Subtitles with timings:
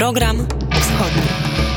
[0.00, 1.69] Program Wschodni.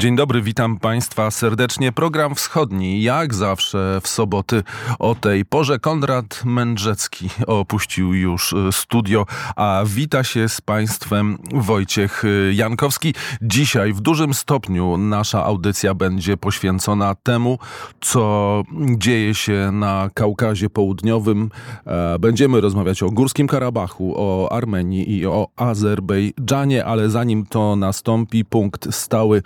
[0.00, 1.92] Dzień dobry, witam Państwa serdecznie.
[1.92, 4.62] Program Wschodni, jak zawsze w soboty
[4.98, 5.78] o tej porze.
[5.78, 13.14] Konrad Mędrzecki opuścił już y, studio, a wita się z Państwem Wojciech y, Jankowski.
[13.42, 17.58] Dzisiaj w dużym stopniu nasza audycja będzie poświęcona temu,
[18.00, 18.62] co
[18.96, 21.50] dzieje się na Kaukazie Południowym.
[21.86, 28.44] E, będziemy rozmawiać o Górskim Karabachu, o Armenii i o Azerbejdżanie, ale zanim to nastąpi,
[28.44, 29.42] punkt stały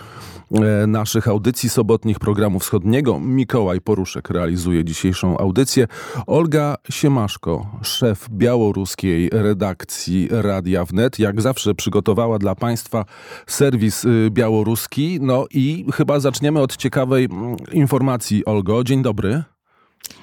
[0.87, 3.21] naszych audycji sobotnich programu wschodniego.
[3.21, 5.87] Mikołaj Poruszek realizuje dzisiejszą audycję.
[6.27, 13.05] Olga Siemaszko, szef białoruskiej redakcji Radia Wnet, jak zawsze przygotowała dla Państwa
[13.47, 15.19] serwis y, białoruski.
[15.22, 18.45] No i chyba zaczniemy od ciekawej mm, informacji.
[18.45, 19.42] Olgo, dzień dobry.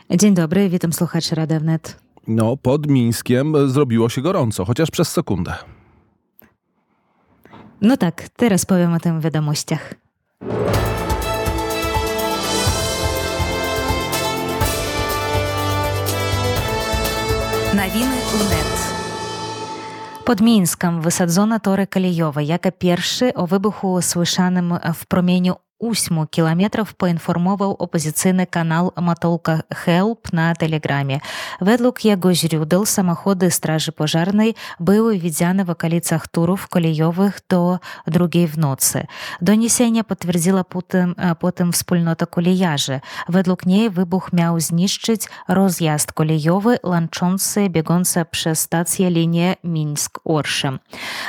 [0.09, 1.99] Dzień dobry, witam słuchaczy Radia Wnet.
[2.27, 5.53] No, pod Mińskiem zrobiło się gorąco, chociaż przez sekundę.
[7.81, 9.93] No tak, teraz powiem o tym w wiadomościach.
[10.41, 10.57] Навіни
[18.33, 18.93] УНЕТ
[20.25, 26.92] Под мінськом висадзона Торы калійова яка і у вибуху выбуху свышаным в променю 8 кілометрів
[26.92, 31.20] поінформував опозиційний канал Матолка Хелп на Телеграмі.
[31.60, 38.58] Ведлук яго źródeł samochody straży pożarnej były widziane w okolicach Turów kolejowych do drugiej w
[38.58, 39.06] nocy.
[39.40, 43.00] Doniesienia potwierdziła potem, potem wspólnota kolejarzy.
[43.28, 50.78] Według niej wybuch miał zniszczyć rozjazd kolejowy łączący biegnące przez stację linię Mińsk-Orsze.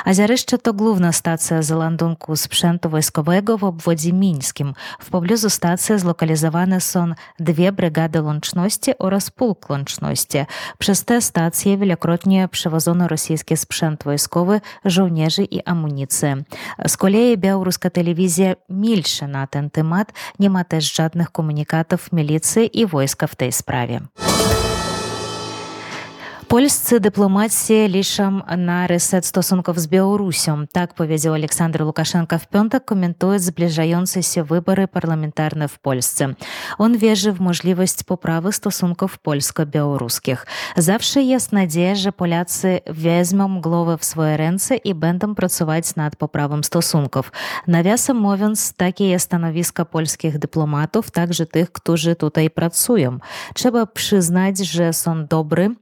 [0.04, 4.12] Азярышча to główna stacja załadunku sprzętu wojskowego w obwodzie
[4.42, 4.48] Mińsk.
[4.48, 4.74] Мінськім.
[4.98, 10.46] Впоблизу стації злокалізовані сон дві бригади лончності oraz полк лончності.
[10.78, 16.44] Przez te stacje wielokrotnie przewozono rosyjski sprzęt wojskowy, żołnierzy i amunicję.
[16.86, 22.86] Z kolei białoruska telewizja milczy na ten temat, nie ma też żadnych komunikatów milicji i
[22.86, 24.00] wojska w tej sprawie.
[26.53, 30.67] Польscy dyplomacji liczą na reset stosunków z Białorusią.
[30.67, 36.33] Tak powiedział Aleksander Łukaszenka w piątek, komentując zbliżające się wybory parlamentarne w Polsce.
[36.77, 40.45] On wierzy w możliwość poprawy stosunków polsko-białoruskich.
[40.77, 46.63] Zawsze jest nadzieja, że Polacy wezmą głowę w swoje ręce i będą pracować nad poprawą
[46.63, 47.31] stosunków.
[47.67, 53.17] Nawiasem mówiąc, takie jest stanowisko polskich dyplomatów, także tych, którzy tutaj pracują.
[53.53, 55.75] Trzeba przyznać, że są dobrzy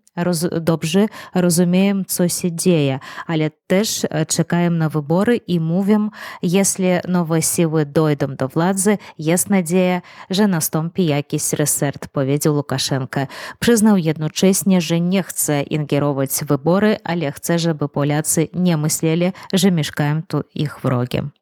[1.35, 6.09] rozumieją, co się dzieje, ale też czekają na wybory i mówią,
[6.44, 13.27] jeśli nowe siły dojdą do władzy, jest nadzieja, że nastąpi jakiś reset, powiedział Łukaszenka.
[13.59, 19.72] Przyznał jednocześnie, że nie chce ingerować w wybory, ale chce, żeby Polacy nie myśleli, że
[19.72, 21.41] mieszkają tu ich wrogiem.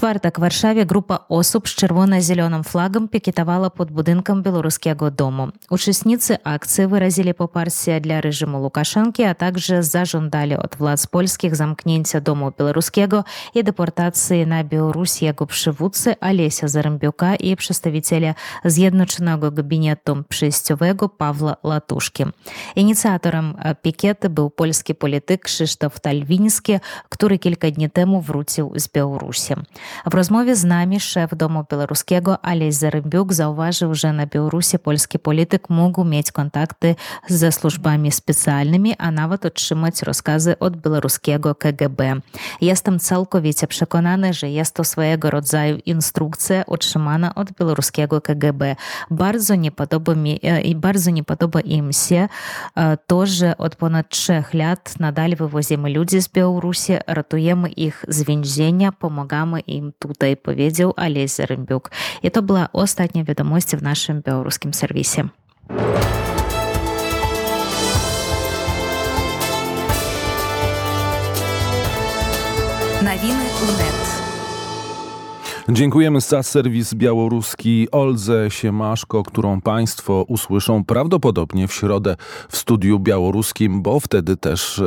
[0.00, 5.48] Czwartek w Warszawie grupa osób z czerwono-zielonym flagiem pikietowała pod budynkiem Białoruskiego Domu.
[5.70, 12.52] Uczestnicy akcji wyrazili poparcie dla reżimu Łukaszenki, a także zażądali od władz polskich zamknięcia Domu
[12.58, 13.24] Białoruskiego
[13.54, 18.34] i deportacji na Białoruś jego przywódcy Alesia Zarębiuka i przedstawiciela
[18.64, 22.24] Zjednoczonego Gabinetu Przejściowego Pawła Latuszki.
[22.76, 26.72] Inicjatorem pikietu był polski polityk Krzysztof Talwiński,
[27.08, 29.54] który kilka dni temu wrócił z Białorusi.
[30.10, 35.70] W rozmowie z nami szef Domu Białoruskiego Alej Zarymbiuk zauważył, że na Białorusi polski polityk
[35.70, 36.94] mógł mieć kontakty
[37.28, 42.20] ze służbami specjalnymi, a nawet otrzymać rozkazy od białoruskiego KGB.
[42.60, 48.76] Jestem całkowicie przekonany, że jest to swojego rodzaju instrukcja otrzymana od białoruskiego KGB.
[49.10, 49.70] Bardzo nie
[50.64, 51.22] i bardzo nie
[51.64, 52.28] im się
[53.06, 58.92] to, że od ponad trzech lat nadal wywozimy ludzi z Białorusi, ratujemy ich z więzienia,
[58.92, 61.90] pomagamy im tutaj powiedział Alej Zarymbiuk.
[62.22, 65.20] I to była ostatnia wiadomość w naszym białoruskim serwisie.
[73.02, 74.00] Nawiny UNET.
[75.68, 82.16] Dziękujemy za serwis białoruski Oldze Siemaszko, którą Państwo usłyszą prawdopodobnie w środę
[82.48, 84.84] w studiu białoruskim, bo wtedy też e,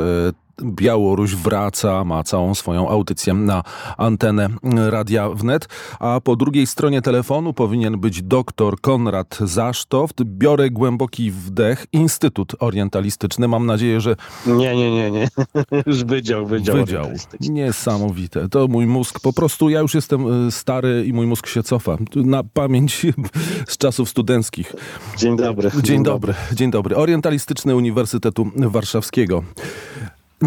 [0.62, 3.64] Białoruś wraca, ma całą swoją audycję na
[3.98, 4.50] antenę
[4.90, 5.68] Radia Wnet,
[6.00, 10.24] a po drugiej stronie telefonu powinien być dr Konrad Zasztoft.
[10.24, 11.86] Biorę głęboki wdech.
[11.92, 13.48] Instytut Orientalistyczny.
[13.48, 14.16] Mam nadzieję, że...
[14.46, 15.28] Nie, nie, nie, nie.
[15.86, 16.76] Już wydział, wydział.
[16.76, 17.06] Wydział.
[17.40, 18.50] Niesamowite.
[18.50, 21.98] To mój mózg po prostu, ja już jestem y, stary i mój mózg się cofa.
[22.16, 23.06] Na pamięć
[23.68, 24.76] z czasów studenckich.
[25.18, 25.72] Dzień dobry.
[25.84, 26.34] Dzień, dobry.
[26.54, 26.96] Dzień dobry.
[26.96, 29.44] Orientalistyczny Uniwersytetu Warszawskiego.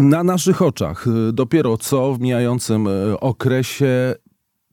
[0.01, 4.15] Na naszych oczach y, dopiero co w mijającym y, okresie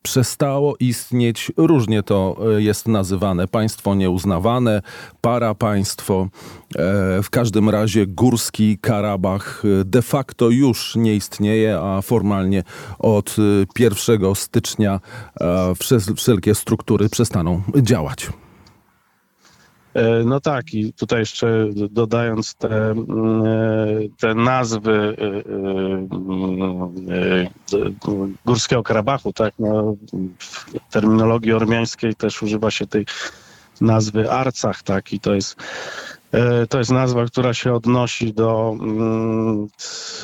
[0.03, 4.83] przestało istnieć, różnie to y, jest nazywane, państwo nieuznawane,
[5.21, 6.29] parapaństwo,
[6.77, 12.63] e, w każdym razie górski Karabach de facto już nie istnieje, a formalnie
[12.99, 13.37] od
[13.79, 15.01] 1 stycznia
[15.41, 15.75] e,
[16.17, 18.31] wszelkie struktury przestaną działać.
[19.95, 25.17] E, no tak, i tutaj jeszcze dodając te, mm, e, te nazwy
[27.09, 27.51] e,
[28.45, 29.97] Górskiego Karabachu, tak, no,
[30.41, 33.07] w terminologii ormiańskiej też używa się tej
[33.81, 35.57] nazwy Arcach, tak, i to jest
[36.69, 39.69] to jest nazwa, która się odnosi do mm,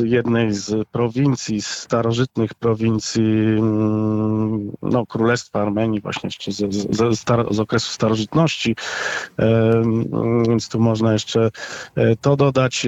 [0.04, 6.56] jednej z prowincji, starożytnych prowincji mm, no, Królestwa Armenii, właśnie jeszcze z,
[6.96, 8.76] z, z okresu starożytności.
[9.38, 11.50] E, mm, więc tu można jeszcze
[11.94, 12.86] e, to dodać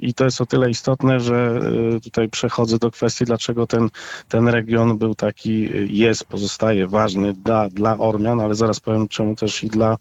[0.00, 1.60] i to jest o tyle istotne, że
[2.02, 3.88] tutaj przechodzę do kwestii, dlaczego ten,
[4.28, 9.64] ten region był taki, jest, pozostaje ważny dla, dla Ormian, ale zaraz powiem czemu też
[9.64, 9.96] i dla,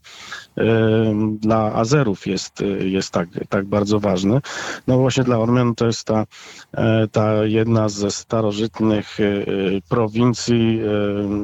[1.39, 4.41] dla Azerów jest jest tak, tak bardzo ważny.
[4.87, 6.25] No właśnie dla Ormian to jest ta,
[6.73, 9.23] e, ta jedna ze starożytnych e,
[9.89, 10.81] prowincji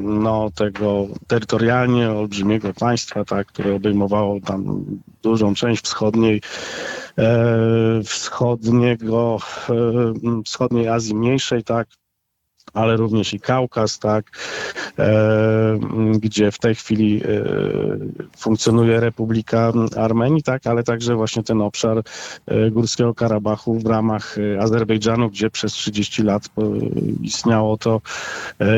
[0.02, 4.84] no, tego terytorialnie olbrzymiego państwa, tak, które obejmowało tam
[5.22, 6.40] dużą część wschodniej
[7.18, 9.38] e, wschodniego,
[10.44, 11.88] wschodniej Azji Mniejszej, tak,
[12.74, 14.24] ale również i Kaukaz, tak,
[14.98, 15.78] e,
[16.12, 17.26] gdzie w tej chwili e,
[18.36, 22.02] funkcjonuje Republika Armenii, tak, ale także właśnie ten obszar
[22.46, 26.48] e, Górskiego Karabachu w ramach Azerbejdżanu, gdzie przez 30 lat
[27.22, 28.00] istniało to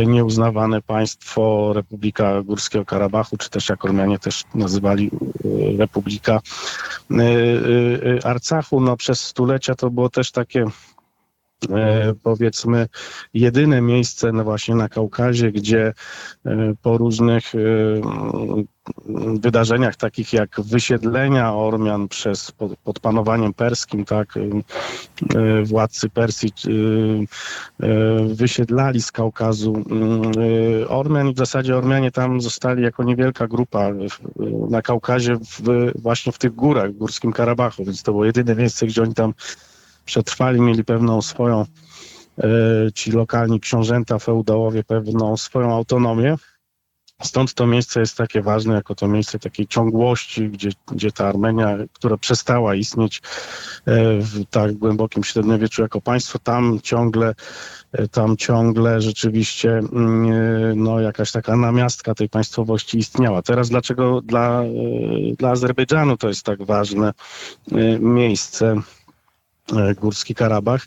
[0.06, 5.10] nieuznawane państwo Republika Górskiego Karabachu, czy też jak Ormianie też nazywali
[5.78, 6.40] Republika
[8.25, 8.81] Arcachu.
[8.81, 10.66] No przez stulecia to było też takie
[12.23, 12.87] powiedzmy
[13.35, 15.93] jedyne miejsce no właśnie na Kaukazie, gdzie
[16.47, 17.59] e, po różnych e,
[19.41, 24.35] wydarzeniach takich jak wysiedlenia Ormian przez pod, pod panowaniem perskim, tak,
[25.65, 26.53] władcy Persji
[28.35, 29.85] wysiedlali z Kaukazu
[30.89, 33.89] Ormian i w zasadzie Ormianie tam zostali jako niewielka grupa
[34.71, 38.87] na Kaukazie w, właśnie w tych górach, w Górskim Karabachu, więc to było jedyne miejsce,
[38.87, 39.35] gdzie oni tam
[40.11, 41.65] przetrwali, mieli pewną swoją,
[42.39, 42.47] e,
[42.95, 46.37] ci lokalni książęta, feudałowie, pewną swoją autonomię.
[47.23, 51.77] Stąd to miejsce jest takie ważne, jako to miejsce takiej ciągłości, gdzie, gdzie ta Armenia,
[51.93, 53.21] która przestała istnieć e,
[54.19, 57.35] w tak głębokim średniowieczu jako państwo, tam ciągle,
[57.93, 63.43] e, tam ciągle rzeczywiście mm, no, jakaś taka namiastka tej państwowości istniała.
[63.43, 64.62] Teraz dlaczego dla,
[65.39, 67.12] dla Azerbejdżanu to jest tak ważne
[68.01, 68.83] miejsce?
[69.76, 70.87] E, Górski Karabach.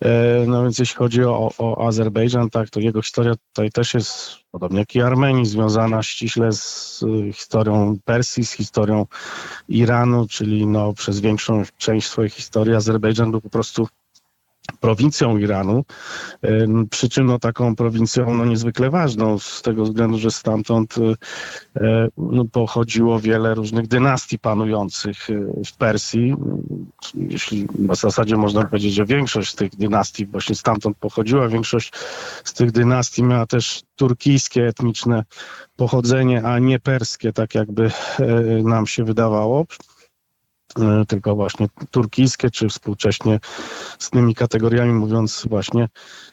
[0.00, 4.36] E, no więc jeśli chodzi o, o Azerbejdżan, tak, to jego historia tutaj też jest,
[4.50, 9.06] podobnie jak i Armenii, związana ściśle z historią Persji, z historią
[9.68, 13.88] Iranu, czyli no, przez większą część swojej historii Azerbejdżan był po prostu
[14.80, 15.84] prowincją Iranu,
[16.90, 20.94] przy czym no, taką prowincją no, niezwykle ważną, z tego względu, że stamtąd
[21.76, 25.34] e, no, pochodziło wiele różnych dynastii panujących e,
[25.64, 26.34] w Persji.
[27.14, 31.92] Jeśli w zasadzie można powiedzieć, że większość z tych dynastii właśnie stamtąd pochodziła, większość
[32.44, 35.24] z tych dynastii miała też turkijskie etniczne
[35.76, 38.32] pochodzenie, a nie perskie, tak jakby e,
[38.62, 39.66] nam się wydawało.
[40.76, 43.40] E, tylko właśnie turkijskie, czy współcześnie
[43.98, 45.88] z tymi kategoriami mówiąc właśnie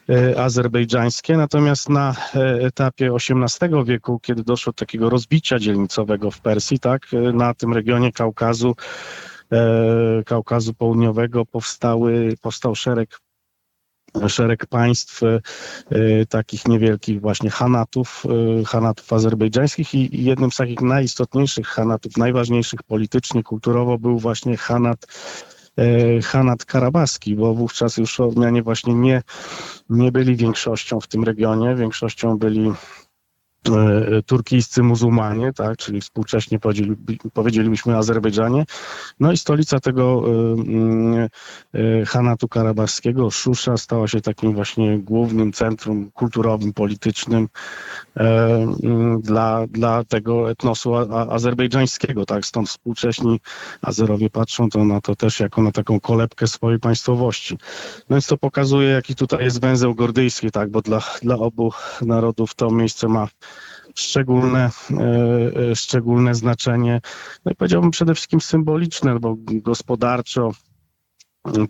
[0.08, 1.36] e, azerbejdżańskie.
[1.36, 7.06] Natomiast na e, etapie XVIII wieku, kiedy doszło do takiego rozbicia dzielnicowego w Persji, tak,
[7.32, 8.74] na tym regionie Kaukazu,
[10.26, 13.20] Kaukazu Południowego powstały, powstał szereg
[14.28, 15.40] szereg państw e,
[16.28, 18.22] takich niewielkich właśnie hanatów,
[18.60, 25.06] e, hanatów azerbejdżańskich i jednym z takich najistotniejszych hanatów, najważniejszych politycznie, kulturowo był właśnie hanat
[25.76, 29.22] e, Hanat Karabaski, bo wówczas już Ormianie właśnie nie,
[29.90, 33.05] nie byli większością w tym regionie, większością byli e,
[34.26, 36.58] turkijscy muzułmanie, tak, czyli współcześnie
[37.32, 38.64] powiedzielibyśmy Azerbejdżanie.
[39.20, 40.24] No i stolica tego
[41.74, 47.48] e, Hanatu Karabachskiego, Szusza, stała się takim właśnie głównym centrum kulturowym, politycznym
[49.20, 50.94] dla, dla tego etnosu
[51.30, 53.40] azerbejdżańskiego, tak, stąd współcześni
[53.82, 57.58] Azerowie patrzą to na to też jako na taką kolebkę swojej państwowości.
[58.08, 62.54] No więc to pokazuje, jaki tutaj jest węzeł gordyjski, tak, bo dla, dla obu narodów
[62.54, 63.28] to miejsce ma
[63.96, 67.00] szczególne, e, e, szczególne znaczenie,
[67.44, 70.50] no i powiedziałbym przede wszystkim symboliczne, bo gospodarczo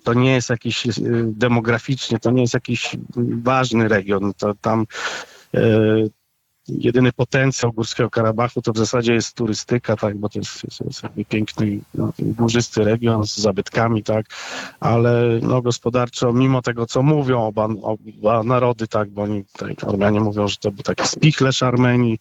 [0.04, 0.92] to nie jest jakiś e,
[1.24, 2.96] demograficznie, to nie jest jakiś
[3.42, 4.32] ważny region.
[4.34, 4.86] To tam
[6.68, 11.02] jedyny potencjał Górskiego Karabachu to w zasadzie jest turystyka, tak, bo to jest, jest, jest
[11.28, 14.26] piękny, no, górzysty region z zabytkami, tak,
[14.80, 20.20] ale no, gospodarczo, mimo tego, co mówią oba, oba narody, tak, bo oni, tak, Ormianie
[20.20, 22.18] mówią, że to był taki spichlerz Armenii,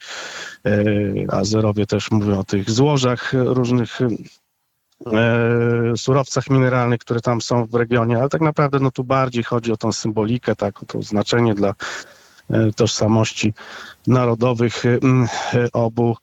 [0.65, 0.83] e,
[1.29, 8.17] Azerowie też mówią o tych złożach różnych e, surowcach mineralnych, które tam są w regionie,
[8.17, 11.73] ale tak naprawdę no tu bardziej chodzi o tą symbolikę, tak, o to znaczenie dla
[12.49, 13.53] E, tożsamości
[14.07, 14.99] narodowych e,
[15.73, 16.15] obu,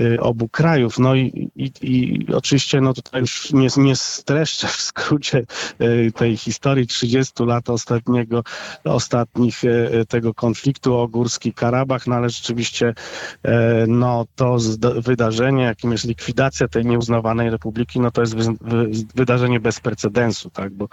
[0.00, 0.98] e, obu krajów.
[0.98, 5.46] No i, i, i oczywiście no tutaj już nie, nie streszczę w skrócie
[6.14, 8.42] tej historii 30 lat ostatniego,
[8.84, 9.62] ostatnich
[10.08, 12.94] tego konfliktu o Górski Karabach, no ale rzeczywiście
[13.88, 14.56] no to
[14.96, 18.34] wydarzenie, jakim jest likwidacja tej nieuznawanej republiki, no to jest
[19.14, 20.88] wydarzenie bez precedensu, tak, bo,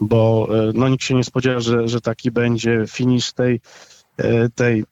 [0.00, 3.60] bo no nikt się nie spodziewał, że, że taki będzie finisz tej
[4.54, 4.84] tej,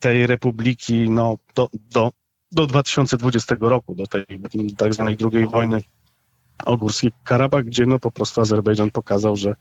[0.00, 2.10] tej republiki no, do, do,
[2.52, 4.24] do 2020 roku, do tej
[4.76, 5.82] tak zwanej drugiej wojny
[6.64, 9.54] o Górski Karabach, gdzie no po prostu Azerbejdżan pokazał, że,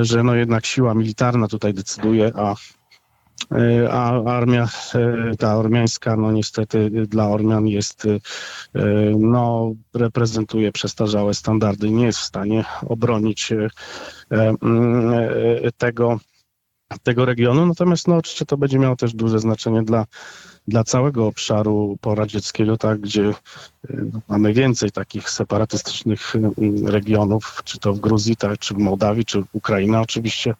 [0.00, 2.54] że no jednak siła militarna tutaj decyduje, a,
[3.90, 4.68] a armia,
[5.38, 8.06] ta ormiańska, no niestety dla Ormian jest,
[9.18, 13.52] no reprezentuje przestarzałe standardy, nie jest w stanie obronić
[15.78, 16.20] tego,
[16.98, 17.66] tego regionu.
[17.66, 20.06] Natomiast no, oczywiście to będzie miało też duże znaczenie dla,
[20.68, 23.34] dla całego obszaru poradzieckiego, tak, gdzie y,
[24.12, 26.40] no, mamy więcej takich separatystycznych y,
[26.90, 30.54] regionów, czy to w Gruzji, tak, czy w Mołdawii, czy Ukraina oczywiście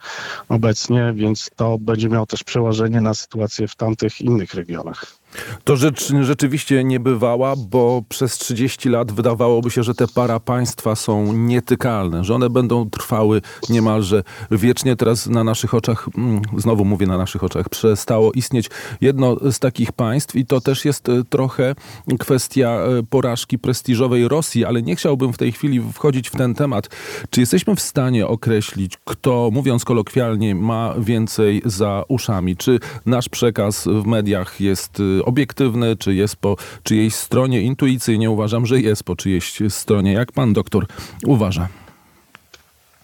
[0.49, 5.20] obecnie, więc to będzie miało też przełożenie na sytuację w tamtych innych regionach.
[5.65, 10.97] To rzecz rzeczywiście nie bywała, bo przez 30 lat wydawałoby się, że te para państwa
[10.97, 14.97] są nietykalne, że one będą trwały niemalże wiecznie.
[14.97, 18.71] Teraz na naszych oczach, mm, znowu mówię na naszych oczach, przestało istnieć
[19.01, 21.75] jedno z takich państw i to też jest e, trochę
[22.19, 26.89] kwestia e, porażki prestiżowej Rosji, ale nie chciałbym w tej chwili wchodzić w ten temat.
[27.31, 32.57] Czy jesteśmy w stanie określić, kto, mówiąc kolokwialnie, ma więcej za uszami?
[32.57, 37.62] Czy nasz przekaz w mediach jest e, obiektywny, czy jest po czyjejś stronie.
[37.62, 40.12] Intuicyjnie uważam, że jest po czyjejś stronie.
[40.12, 40.87] Jak pan doktor
[41.27, 41.69] uważa?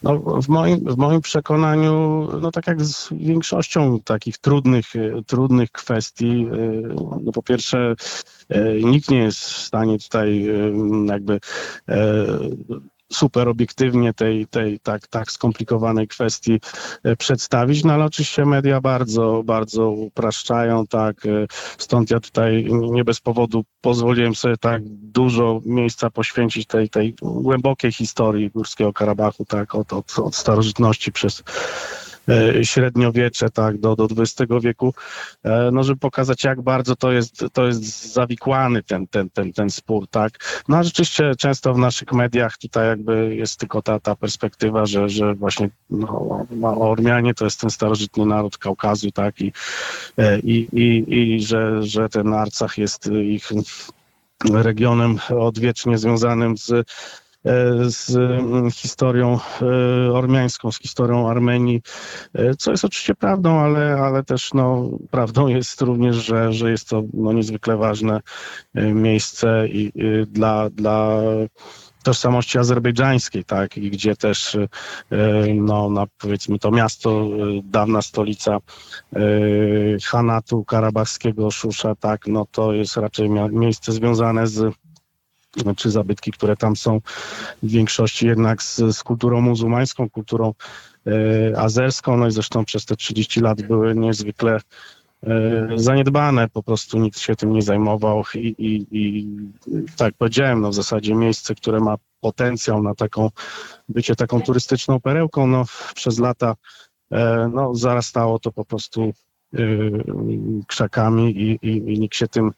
[0.03, 4.87] No, w, moim, w moim przekonaniu, no tak jak z większością takich trudnych,
[5.27, 6.47] trudnych kwestii,
[7.23, 7.95] no po pierwsze,
[8.49, 10.55] e, nikt nie jest w stanie tutaj e,
[11.07, 11.41] jakby
[13.13, 16.61] super obiektywnie tej, tej tak, tak skomplikowanej kwestii
[17.03, 21.47] e, przedstawić, no ale oczywiście media bardzo, bardzo upraszczają, tak, e,
[21.79, 27.93] stąd ja tutaj nie bez powodu pozwoliłem sobie tak dużo miejsca poświęcić tej, tej głębokiej
[27.93, 31.43] historii Górskiego Karabachu, tak, od, od, od starożytności przez
[32.63, 34.95] średniowiecze, tak, do, do XX wieku,
[35.45, 39.71] e, no żeby pokazać, jak bardzo to jest, to jest zawikłany ten, ten, ten, ten
[39.71, 40.63] spór, tak.
[40.69, 45.09] No a rzeczywiście często w naszych mediach tutaj jakby jest tylko ta, ta perspektywa, że,
[45.09, 49.53] że właśnie no, Ormianie to jest ten starożytny naród Kaukazu, tak, i,
[50.19, 53.49] e, i, i, i że, że ten Arcach jest ich
[54.53, 56.85] regionem odwiecznie związanym z E,
[57.87, 61.83] z mm, historią e, ormiańską, z historią Armenii,
[62.35, 66.89] e, co jest oczywiście prawdą, ale, ale też no, prawdą jest również, że, że jest
[66.89, 68.21] to no, niezwykle ważne
[68.75, 69.93] miejsce i,
[70.27, 71.21] dla, dla
[72.03, 74.57] tożsamości azerbejdżańskiej, tak, i gdzie też,
[75.55, 77.29] no, na, powiedzmy, to miasto,
[77.65, 78.59] dawna stolica
[80.05, 84.75] Hanatu karabachskiego, Szusza, tak, no to jest raczej miejsce związane z
[85.77, 87.01] czy zabytki, które tam są
[87.63, 90.55] w większości jednak z, z kulturą muzułmańską, kulturą
[91.07, 94.61] e, azerską, no i zresztą przez te 30 lat były niezwykle
[95.23, 99.29] e, zaniedbane, po prostu nikt się tym nie zajmował i, i, i
[99.97, 103.31] tak powiedziałem, no w zasadzie miejsce, które ma potencjał na taką,
[103.89, 106.57] bycie taką turystyczną perełką, no przez lata
[107.13, 109.13] e, no zarastało to po prostu
[110.67, 112.53] krzakami i, i, i nikt się tym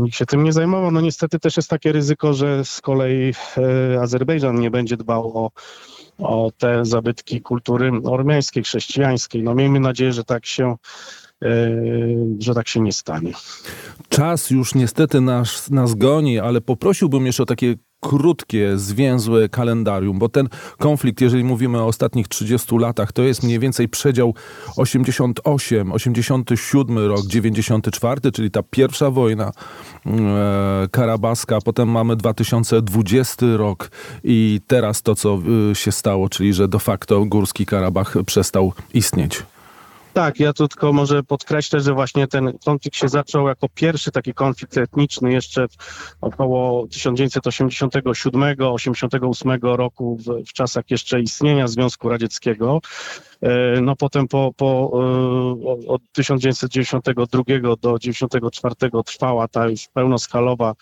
[0.00, 0.90] nikt się tym nie zajmował.
[0.90, 3.34] No niestety też jest takie ryzyko, że z kolei
[4.00, 5.50] Azerbejdżan nie będzie dbał o,
[6.18, 9.42] o te zabytki kultury ormiańskiej, chrześcijańskiej.
[9.42, 10.76] No miejmy nadzieję, że tak się
[12.38, 13.32] że tak się nie stanie.
[14.08, 20.28] Czas już niestety nas, nas goni, ale poprosiłbym jeszcze o takie krótkie, zwięzłe kalendarium, bo
[20.28, 24.34] ten konflikt, jeżeli mówimy o ostatnich 30 latach, to jest mniej więcej przedział
[24.76, 29.52] 88, 87 rok, 94, czyli ta pierwsza wojna
[30.06, 33.90] e, karabaska, potem mamy 2020 rok
[34.24, 35.38] i teraz to, co
[35.70, 39.42] e, się stało, czyli że de facto Górski Karabach przestał istnieć.
[40.12, 44.34] Tak, ja tu tylko może podkreślę, że właśnie ten konflikt się zaczął jako pierwszy taki
[44.34, 45.66] konflikt etniczny jeszcze
[46.20, 52.80] około 1987-88 roku, w, w czasach jeszcze istnienia Związku Radzieckiego.
[53.40, 54.98] E, no potem po, po, e,
[55.88, 57.42] od 1992
[57.76, 60.74] do 1994 trwała ta już pełnoskalowa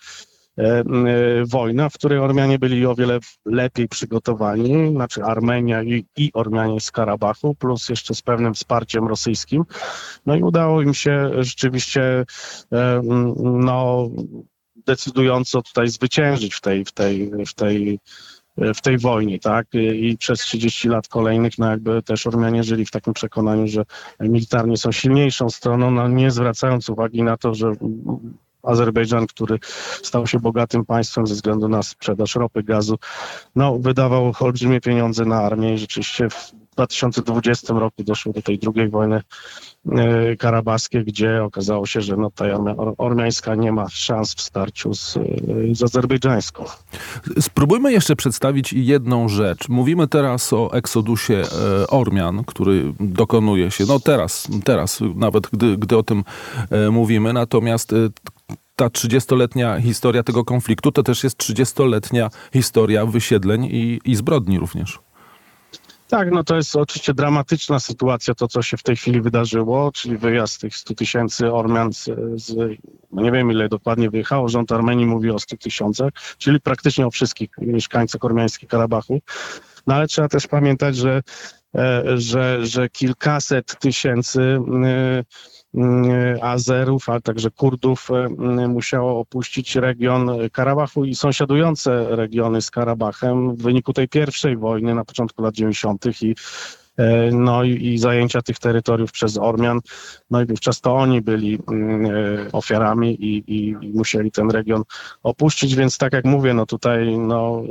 [1.45, 6.91] wojna, w której Ormianie byli o wiele lepiej przygotowani, znaczy Armenia i, i Ormianie z
[6.91, 9.63] Karabachu, plus jeszcze z pewnym wsparciem rosyjskim.
[10.25, 12.25] No i udało im się rzeczywiście
[12.71, 13.01] e,
[13.43, 14.09] no,
[14.75, 17.99] decydująco tutaj zwyciężyć w tej, w tej, w tej
[18.57, 19.67] w tej wojnie, tak?
[19.73, 23.83] I przez 30 lat kolejnych, no jakby też Ormianie żyli w takim przekonaniu, że
[24.19, 27.73] militarnie są silniejszą stroną, no nie zwracając uwagi na to, że
[28.63, 29.59] Azerbejdżan, który
[30.03, 32.97] stał się bogatym państwem ze względu na sprzedaż ropy, gazu,
[33.55, 38.89] no, wydawał olbrzymie pieniądze na armię i rzeczywiście w 2020 roku doszło do tej drugiej
[38.89, 39.21] wojny
[39.91, 44.93] e, karabaskiej, gdzie okazało się, że no, ta armia ormiańska nie ma szans w starciu
[44.93, 45.21] z, e,
[45.71, 46.65] z azerbejdżańską.
[47.39, 49.69] Spróbujmy jeszcze przedstawić jedną rzecz.
[49.69, 55.97] Mówimy teraz o eksodusie e, Ormian, który dokonuje się, no teraz, teraz nawet gdy, gdy
[55.97, 56.23] o tym
[56.91, 57.93] mówimy, natomiast
[58.81, 64.99] ta 30-letnia historia tego konfliktu to też jest 30-letnia historia wysiedleń i, i zbrodni również.
[66.07, 70.17] Tak, no to jest oczywiście dramatyczna sytuacja, to co się w tej chwili wydarzyło, czyli
[70.17, 72.55] wyjazd tych 100 tysięcy Ormian z, z
[73.11, 77.11] no nie wiem ile dokładnie wyjechało, rząd Armenii mówi o 100 tysiącach, czyli praktycznie o
[77.11, 79.21] wszystkich mieszkańcach ormiańskich Karabachu.
[79.87, 81.21] No ale trzeba też pamiętać, że,
[81.75, 85.23] e, że, że kilkaset tysięcy Mm,
[86.41, 93.61] Azerów, a także Kurdów e, musiało opuścić region Karabachu i sąsiadujące regiony z Karabachem w
[93.61, 96.05] wyniku tej pierwszej wojny na początku lat 90.
[96.21, 96.35] i
[97.31, 99.79] no i, i, zajęcia tych terytoriów przez Ormian.
[100.29, 104.83] No i wówczas to oni byli mm, e, ofiarami i, i, musieli ten region
[105.23, 107.63] opuścić, więc tak jak mówię, no tutaj no,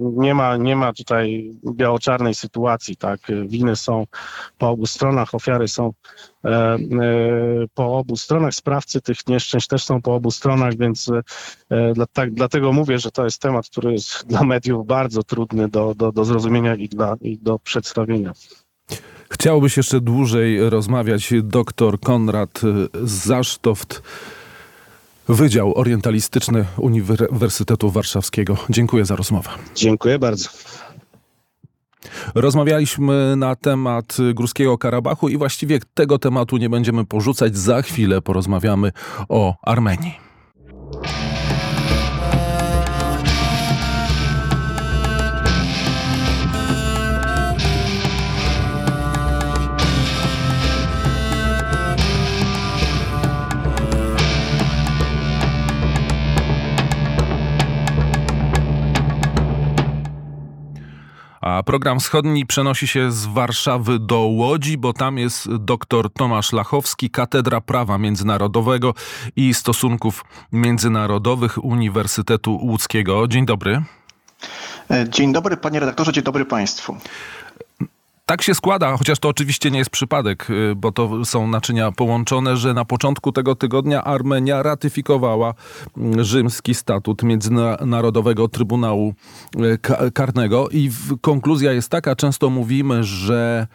[0.00, 4.06] nie, ma, nie ma tutaj biało-czarnej sytuacji, tak, winy są
[4.58, 5.92] po obu stronach, ofiary są
[6.44, 6.78] e,
[7.74, 11.10] po obu stronach, sprawcy tych nieszczęść też są po obu stronach, więc
[12.12, 16.12] tak, dlatego mówię, że to jest temat, który jest dla mediów bardzo trudny do, do,
[16.12, 18.32] do zrozumienia i, dla, i do przedstawienia.
[19.32, 21.32] Chciałbyś jeszcze dłużej rozmawiać.
[21.42, 22.60] Doktor Konrad
[23.02, 24.02] Zasztoft,
[25.30, 28.56] Wydział Orientalistyczny Uniwersytetu Warszawskiego.
[28.70, 29.50] Dziękuję za rozmowę.
[29.74, 30.48] Dziękuję bardzo.
[32.34, 37.56] Rozmawialiśmy na temat Górskiego Karabachu i właściwie tego tematu nie będziemy porzucać.
[37.56, 38.92] Za chwilę porozmawiamy
[39.28, 40.14] o Armenii.
[61.40, 67.10] A program wschodni przenosi się z Warszawy do Łodzi, bo tam jest dr Tomasz Lachowski,
[67.10, 68.94] Katedra Prawa Międzynarodowego
[69.36, 73.28] i Stosunków Międzynarodowych Uniwersytetu Łódzkiego.
[73.28, 73.82] Dzień dobry.
[75.08, 76.96] Dzień dobry panie redaktorze, dzień dobry państwu.
[78.30, 82.56] Tak się składa, chociaż to oczywiście nie jest przypadek, y, bo to są naczynia połączone,
[82.56, 85.54] że na początku tego tygodnia Armenia ratyfikowała
[85.96, 89.14] mm, rzymski statut Międzynarodowego Trybunału
[89.56, 89.78] y,
[90.12, 90.68] Karnego.
[90.68, 90.90] I
[91.20, 93.66] konkluzja jest taka, często mówimy, że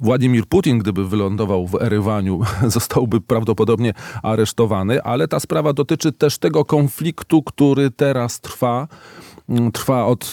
[0.00, 6.64] Władimir Putin, gdyby wylądował w Erywaniu, zostałby prawdopodobnie aresztowany, ale ta sprawa dotyczy też tego
[6.64, 8.88] konfliktu, który teraz trwa
[9.48, 10.32] Mm, trwa od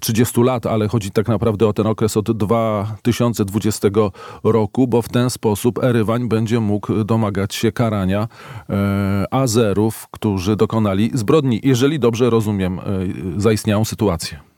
[0.00, 3.88] 30 y, lat, ale chodzi tak naprawdę o ten okres od 2020
[4.44, 8.28] roku, bo w ten sposób Erywań będzie mógł domagać się karania
[8.70, 12.82] e, Azerów, którzy dokonali zbrodni, jeżeli dobrze rozumiem e,
[13.36, 14.49] zaistniałą sytuację.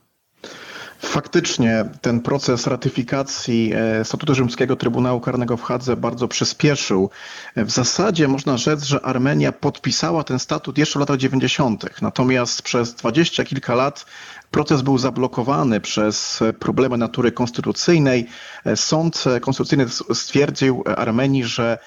[1.05, 7.11] Faktycznie ten proces ratyfikacji e, Statutu Rzymskiego Trybunału Karnego w Hadze bardzo przyspieszył.
[7.57, 12.95] W zasadzie można rzec, że Armenia podpisała ten statut jeszcze w latach 90., natomiast przez
[12.95, 14.07] dwadzieścia kilka lat
[14.53, 18.27] proces był zablokowany przez problemy natury konstytucyjnej.
[18.75, 21.79] Sąd konstytucyjny stwierdził Armenii, że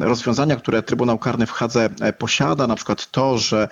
[0.00, 3.68] rozwiązania, które Trybunał Karny w Hadze posiada, na przykład to, że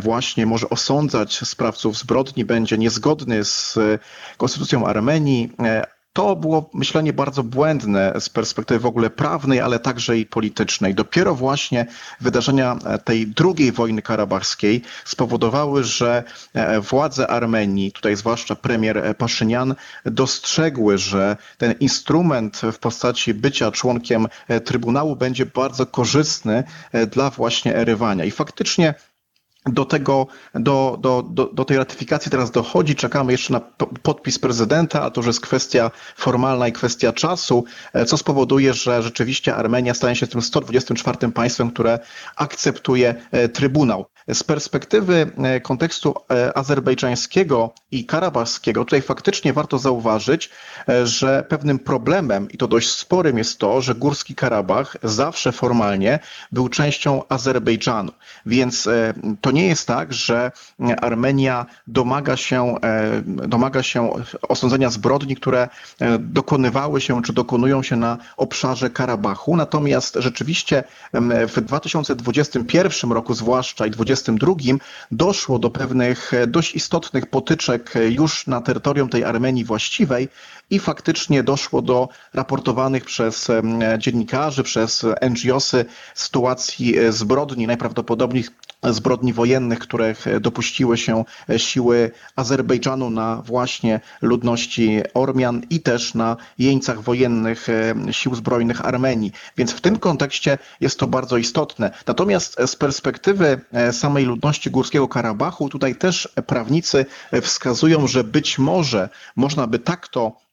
[0.00, 3.78] właśnie może osądzać sprawców zbrodni, będzie niezgodny z
[4.36, 5.52] konstytucją Armenii,
[6.16, 10.94] to było myślenie bardzo błędne z perspektywy w ogóle prawnej, ale także i politycznej.
[10.94, 11.86] Dopiero właśnie
[12.20, 16.24] wydarzenia tej drugiej wojny karabachskiej spowodowały, że
[16.54, 19.74] e, władze Armenii, tutaj zwłaszcza premier Paszynian,
[20.04, 27.30] dostrzegły, że ten instrument w postaci bycia członkiem e, Trybunału będzie bardzo korzystny e, dla
[27.30, 28.24] właśnie erywania.
[28.24, 28.94] I faktycznie
[29.66, 32.94] do tego, do, do, do, do tej ratyfikacji teraz dochodzi.
[32.94, 33.60] Czekamy jeszcze na
[34.02, 39.02] podpis prezydenta, a to już jest kwestia formalna i kwestia czasu, e, co spowoduje, że
[39.02, 41.98] rzeczywiście Armenia stanie się tym 124 państwem, które
[42.36, 44.06] akceptuje e, Trybunał.
[44.32, 46.14] Z perspektywy e, kontekstu
[46.54, 50.50] azerbejdżańskiego i karabachskiego, tutaj faktycznie warto zauważyć,
[51.04, 56.18] że pewnym problemem, i to dość sporym, jest to, że Górski Karabach zawsze formalnie
[56.52, 58.12] był częścią Azerbejdżanu.
[58.46, 58.88] Więc
[59.40, 60.52] to nie jest tak, że
[61.00, 64.10] Armenia domaga się, e, domaga się
[64.48, 65.68] osądzenia zbrodni, które
[66.00, 69.56] e, dokonywały się czy dokonują się na obszarze Karabachu.
[69.56, 70.84] Natomiast rzeczywiście
[71.48, 73.90] w 2021 roku zwłaszcza i
[74.22, 74.78] 2022
[75.10, 80.28] doszło do pewnych e, dość istotnych potyczek już na terytorium tej Armenii właściwej
[80.70, 83.48] i faktycznie doszło do raportowanych przez
[83.98, 88.44] dziennikarzy, przez NGOsy sytuacji zbrodni, najprawdopodobniej
[88.82, 91.24] zbrodni wojennych, których dopuściły się
[91.56, 99.32] siły Azerbejdżanu na właśnie ludności Ormian i też na jeńcach wojennych e, sił zbrojnych Armenii.
[99.56, 101.90] Więc w tym kontekście jest to bardzo istotne.
[102.06, 107.06] Natomiast z perspektywy e, samej ludności Górskiego Karabachu, tutaj też prawnicy
[107.42, 110.46] wskazują, że być może można by tak to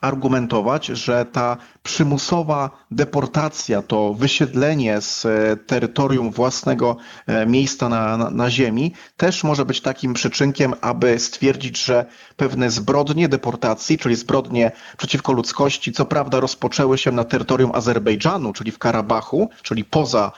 [0.00, 8.30] argumentować, że ta przymusowa deportacja, to wysiedlenie z e, terytorium własnego e, miejsca na, na,
[8.30, 12.06] na, ziemi, też może być takim przyczynkiem, aby stwierdzić, że
[12.36, 18.72] pewne zbrodnie deportacji, czyli zbrodnie przeciwko ludzkości, co prawda rozpoczęły się na terytorium Azerbejdżanu, czyli
[18.72, 20.32] w Karabachu, czyli poza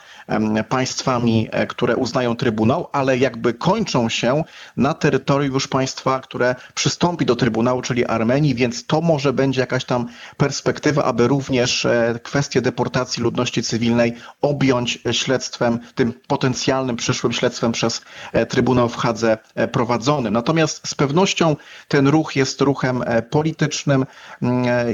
[0.69, 4.45] państwami, e, które uznają Trybunał, ale jakby kończą się
[4.77, 9.85] na terytorium już państwa, które przystąpi do Trybunału, czyli Armenii, więc to może będzie jakaś
[9.85, 17.73] tam perspektywa, aby również e, kwestię deportacji ludności cywilnej objąć śledztwem, tym potencjalnym przyszłym śledztwem
[17.73, 19.39] przez e, Trybunał w Hadze
[19.73, 20.33] prowadzonym.
[20.33, 21.57] Natomiast z pewnością
[21.89, 24.07] ten ruch jest ruchem politycznym,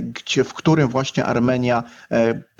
[0.02, 1.82] gdzie, w którym właśnie Armenia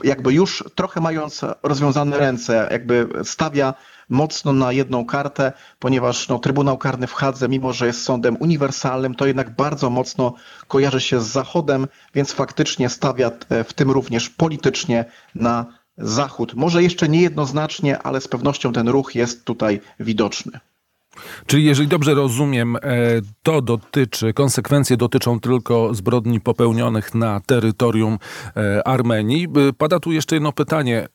[0.04, 3.74] jakby już trochę mając rozwiązane ręce, jakby stawia
[4.08, 9.14] mocno na jedną kartę, ponieważ no, Trybunał Karny w Hadze, mimo że jest sądem uniwersalnym,
[9.14, 10.34] to jednak bardzo mocno
[10.68, 15.66] kojarzy się z Zachodem, więc faktycznie stawia e, w tym również politycznie na
[15.98, 16.54] Zachód.
[16.54, 20.60] Może jeszcze niejednoznacznie, ale z pewnością ten ruch jest tutaj widoczny.
[21.46, 22.80] Czyli jeżeli dobrze rozumiem, e,
[23.42, 28.18] to dotyczy, konsekwencje dotyczą tylko zbrodni popełnionych na terytorium
[28.56, 29.48] e, Armenii.
[29.78, 31.08] Pada tu jeszcze jedno pytanie.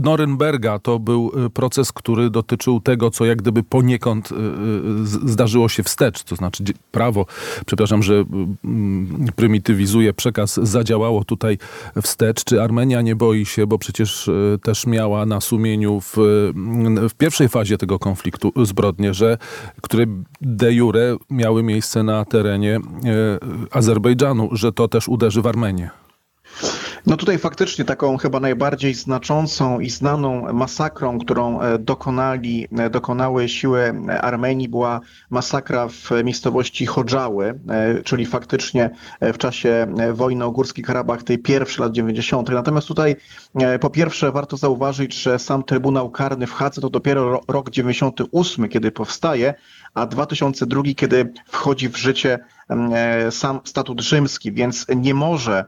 [0.00, 5.68] Norymberga to był y, proces, który dotyczył tego, co jak gdyby poniekąd y, y, zdarzyło
[5.68, 6.22] się wstecz.
[6.22, 7.26] To znaczy prawo,
[7.66, 8.24] przepraszam, że
[8.64, 11.58] mm, prymitywizuje przekaz, zadziałało tutaj
[12.02, 12.44] wstecz.
[12.44, 14.30] Czy Armenia nie boi się, bo przecież
[14.62, 16.16] też miała na sumieniu w,
[17.08, 19.38] w pierwszej fazie tego konfliktu zbrodnie, że,
[19.82, 20.06] które
[20.40, 22.80] de jure miały miejsce na terenie
[23.70, 25.90] Azerbejdżanu, że to też uderzy w Armenię?
[27.08, 33.48] No tutaj faktycznie taką chyba najbardziej znaczącą i znaną masakrą, którą e, dokonali, e, dokonały
[33.48, 38.90] siły Armenii była masakra w miejscowości Chodżały, e, czyli faktycznie
[39.20, 42.48] w czasie wojny o Górski Karabach, tej pierwszej lat 90.
[42.48, 43.16] Natomiast tutaj
[43.80, 48.90] po pierwsze warto zauważyć, że sam Trybunał Karny w Hadze to dopiero rok 98, kiedy
[48.90, 49.54] powstaje,
[49.94, 52.38] a 2002, kiedy wchodzi w życie
[53.30, 55.64] sam statut rzymski, więc nie może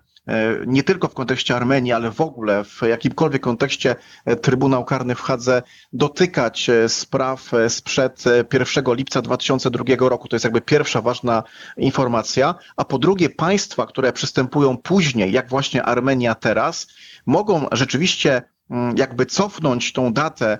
[0.66, 5.20] nie tylko w kontekście Armenii, ale w ogóle w jakimkolwiek kontekście e, Trybunał Karny w
[5.20, 5.62] Hadze
[5.92, 10.28] dotykać e, spraw sprzed 1 lipca 2002 roku.
[10.28, 11.42] To jest jakby pierwsza ważna
[11.76, 12.54] informacja.
[12.76, 16.86] A po drugie, państwa, które przystępują później, jak właśnie Armenia teraz,
[17.26, 20.58] mogą rzeczywiście mm, jakby cofnąć tą datę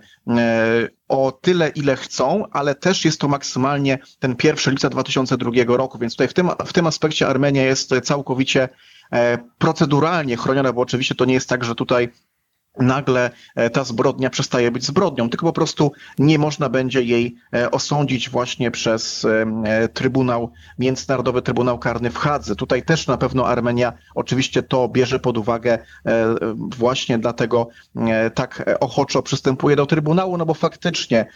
[1.09, 6.13] o tyle, ile chcą, ale też jest to maksymalnie ten 1 lipca 2002 roku, więc
[6.13, 8.69] tutaj w tym, w tym aspekcie Armenia jest całkowicie e,
[9.59, 12.09] proceduralnie chroniona, bo oczywiście to nie jest tak, że tutaj
[12.79, 17.71] nagle e, ta zbrodnia przestaje być zbrodnią, tylko po prostu nie można będzie jej e,
[17.71, 19.25] osądzić właśnie przez
[19.65, 22.57] e, Trybunał, Międzynarodowy Trybunał Karny w Hadze.
[22.57, 25.79] Tutaj też na pewno Armenia oczywiście to bierze pod uwagę
[26.57, 27.69] właśnie dlatego
[28.35, 31.27] tak ochoczo przystępuje do Trybunału, no bo faktycznie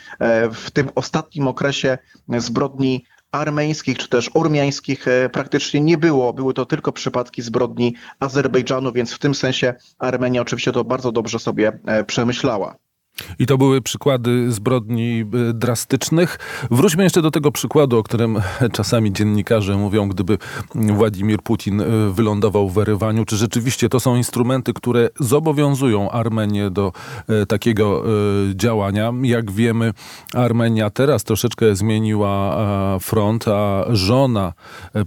[0.52, 1.98] w tym ostatnim okresie
[2.38, 6.32] zbrodni armeńskich czy też ormiańskich e, praktycznie nie było.
[6.32, 11.38] Były to tylko przypadki zbrodni Azerbejdżanu, więc w tym sensie Armenia oczywiście to bardzo dobrze
[11.38, 12.76] sobie e, przemyślała.
[13.38, 16.38] I to były przykłady zbrodni e, drastycznych.
[16.70, 18.40] Wróćmy jeszcze do tego przykładu, o którym
[18.72, 20.38] czasami dziennikarze mówią, gdyby
[20.74, 23.24] Władimir Putin e, wylądował w Erywaniu.
[23.24, 26.92] Czy rzeczywiście to są instrumenty, które zobowiązują Armenię do
[27.28, 28.04] e, takiego
[28.54, 29.12] działania?
[29.22, 29.92] Jak wiemy,
[30.34, 32.56] Armenia teraz troszeczkę zmieniła
[33.00, 34.52] front, a żona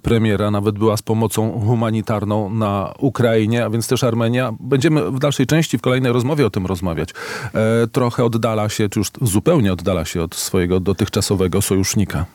[0.02, 4.54] premiera nawet była z pomocą humanitarną na Ukrainie, a więc też Armenia.
[4.60, 7.10] Będziemy w dalszej części, w kolejnej rozmowie o tym rozmawiać
[7.98, 12.26] trochę oddala się, czy już zupełnie oddala się od swojego dotychczasowego sojusznika.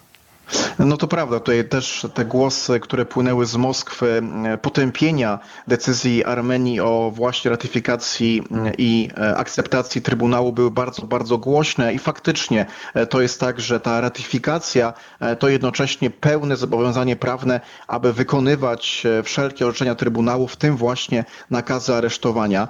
[0.79, 6.81] No to prawda, tutaj też te głosy, które płynęły z Moskwy, e, potępienia decyzji Armenii
[6.81, 12.67] o właśnie ratyfikacji e, i e, akceptacji Trybunału były bardzo, bardzo głośne i faktycznie
[13.11, 14.93] to jest tak, że ta ratyfikacja
[15.39, 22.69] to jednocześnie pełne zobowiązanie prawne, aby wykonywać wszelkie orzeczenia Trybunału, w tym właśnie nakazy aresztowania.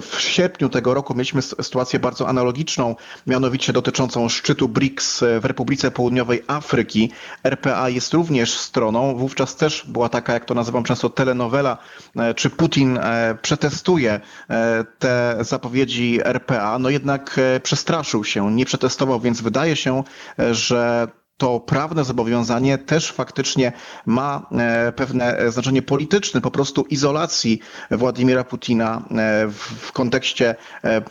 [0.00, 6.42] W sierpniu tego roku mieliśmy sytuację bardzo analogiczną, mianowicie dotyczącą szczytu BRICS w Republice Południowej
[6.46, 7.05] Afryki,
[7.44, 9.16] RPA jest również stroną.
[9.16, 11.78] Wówczas też była taka, jak to nazywam często, telenowela,
[12.16, 16.78] e, czy Putin e, przetestuje e, te zapowiedzi RPA.
[16.78, 20.02] No jednak przestraszył się, nie przetestował, więc wydaje się,
[20.52, 23.72] że to prawne zobowiązanie też faktycznie
[24.06, 29.46] ma e, pewne znaczenie polityczne, po prostu izolacji Władimira Putina e,
[29.78, 31.02] w kontekście e,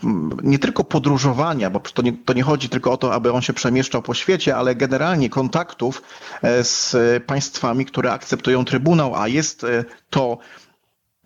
[0.43, 3.53] nie tylko podróżowania, bo to nie, to nie chodzi tylko o to, aby on się
[3.53, 6.01] przemieszczał po świecie, ale generalnie kontaktów
[6.61, 9.65] z państwami, które akceptują Trybunał, a jest
[10.09, 10.37] to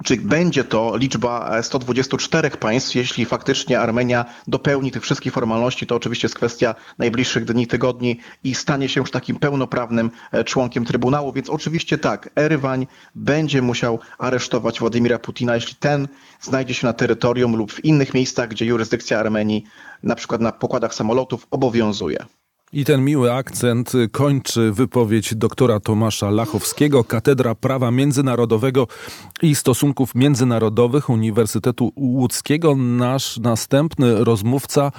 [0.04, 6.26] czy będzie to liczba 124 państw, jeśli faktycznie Armenia dopełni tych wszystkich formalności, to oczywiście
[6.26, 11.50] jest kwestia najbliższych dni, tygodni i stanie się już takim pełnoprawnym e, członkiem Trybunału, więc
[11.50, 16.08] oczywiście tak, Erywań będzie musiał aresztować Władimira Putina, jeśli ten
[16.42, 19.64] znajdzie się na terytorium lub w innych miejscach, gdzie jurysdykcja Armenii,
[20.04, 22.26] na przykład na pokładach samolotów, obowiązuje.
[22.74, 28.88] I ten miły akcent kończy wypowiedź doktora Tomasza Lachowskiego, Katedra Prawa Międzynarodowego
[29.42, 32.76] i Stosunków Międzynarodowych Uniwersytetu Łódzkiego.
[32.76, 34.92] Nasz następny rozmówca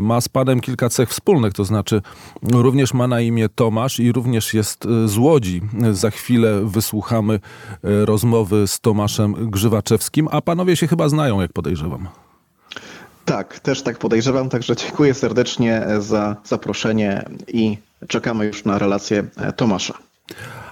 [0.00, 2.02] ma z panem kilka cech wspólnych, to znaczy
[2.42, 5.60] również ma na imię Tomasz i również jest z Łodzi.
[5.92, 7.40] Za chwilę wysłuchamy
[7.82, 12.08] rozmowy z Tomaszem Grzywaczewskim, a panowie się chyba znają, jak podejrzewam.
[13.26, 19.24] Tak, też tak podejrzewam, także dziękuję serdecznie za zaproszenie i czekamy już na relację
[19.56, 19.94] Tomasza.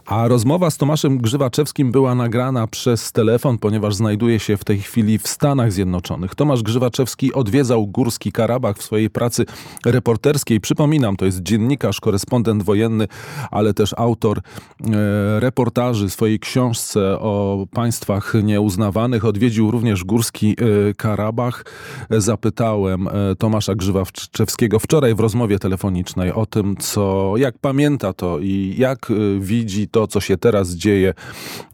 [0.06, 5.18] A rozmowa z Tomaszem Grzywaczewskim była nagrana przez telefon, ponieważ znajduje się w tej chwili
[5.18, 6.34] w Stanach Zjednoczonych.
[6.34, 9.46] Tomasz Grzywaczewski odwiedzał Górski Karabach w swojej pracy
[9.86, 10.60] reporterskiej.
[10.60, 13.08] Przypominam, to jest dziennikarz, korespondent wojenny,
[13.50, 14.40] ale też autor e,
[15.40, 19.24] reportaży swojej książce o państwach nieuznawanych.
[19.24, 20.56] Odwiedził również Górski
[20.90, 21.64] e, Karabach.
[22.10, 28.74] Zapytałem e, Tomasza Grzywaczewskiego wczoraj w rozmowie telefonicznej o tym, co, jak pamięta to i
[28.78, 31.12] jak e, widzi to, co się teraz dzieje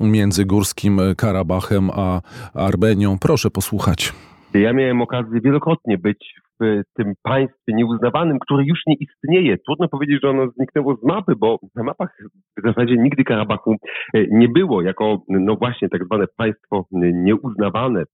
[0.00, 2.20] między Górskim Karabachem a
[2.54, 3.18] Armenią.
[3.18, 4.12] Proszę posłuchać.
[4.54, 9.58] Ja miałem okazję wielokrotnie być w tym państwie nieuznawanym, które już nie istnieje.
[9.58, 12.16] Trudno powiedzieć, że ono zniknęło z mapy, bo na mapach
[12.58, 13.74] w zasadzie nigdy Karabachu
[14.14, 18.04] nie było jako, no właśnie, tak zwane państwo nieuznawane,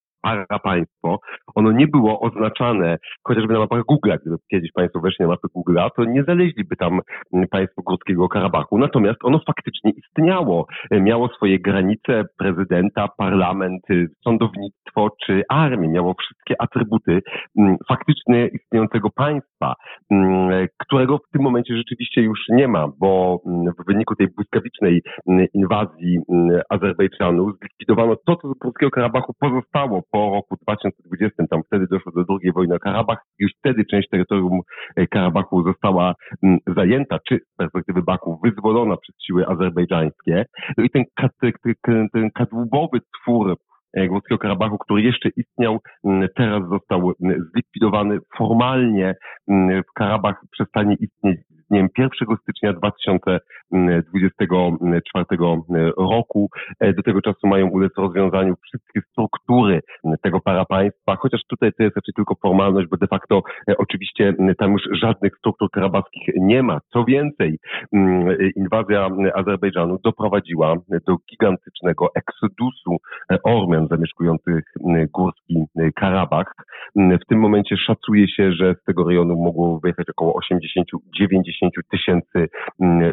[0.62, 1.19] państwo,
[1.55, 4.11] ono nie było oznaczane chociażby na mapach Google.
[4.21, 7.01] Gdyby kiedyś Państwo weszli na mapy Google, to nie znaleźliby tam
[7.33, 8.79] mm, państwo Górskiego Karabachu.
[8.79, 10.67] Natomiast ono faktycznie istniało.
[10.91, 15.89] Miało swoje granice, prezydenta, parlament, y, sądownictwo czy armię.
[15.89, 17.23] Miało wszystkie atrybuty
[17.59, 19.75] mm, faktycznie istniejącego państwa,
[20.11, 23.41] mm, którego w tym momencie rzeczywiście już nie ma, bo
[23.79, 25.03] w wyniku tej błyskawicznej
[25.55, 26.19] inwazji
[26.69, 32.25] Azerbejdżanu zlikwidowano to, co z Górskiego Karabachu pozostało po roku 2020, tam wtedy doszło do
[32.25, 34.61] drugiej wojny o Karabach, już wtedy część terytorium
[34.97, 40.45] e, Karabachu została mm, zajęta, czy z perspektywy Baku wyzwolona przez siły azerbejdżańskie.
[40.79, 41.05] No i ten,
[41.83, 43.57] ten, ten kadłubowy twór
[44.09, 45.79] Górskiego Karabachu, który jeszcze istniał,
[46.37, 47.13] teraz został
[47.53, 48.19] zlikwidowany.
[48.39, 49.15] Formalnie
[49.95, 52.11] Karabach przestanie istnieć z dniem 1
[52.43, 55.25] stycznia 2024
[55.99, 56.51] roku.
[56.81, 59.81] Do tego czasu mają ulec rozwiązaniu wszystkie struktury
[60.23, 63.43] tego parapaństwa, chociaż tutaj to jest raczej tylko formalność, bo de facto
[63.79, 66.81] oczywiście tam już żadnych struktur karabachskich nie ma.
[66.93, 67.59] Co więcej,
[68.57, 70.75] inwazja Azerbejdżanu doprowadziła
[71.07, 72.97] do gigantycznego eksodusu
[73.45, 74.65] Ormian zamieszkujących
[75.15, 76.55] górski Karabach.
[76.97, 80.41] W tym momencie szacuje się, że z tego rejonu mogło wyjechać około
[81.21, 81.56] 80-90
[81.90, 82.49] tysięcy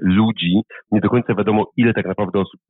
[0.01, 0.61] ludzi.
[0.91, 2.61] Nie do końca wiadomo, ile tak naprawdę osób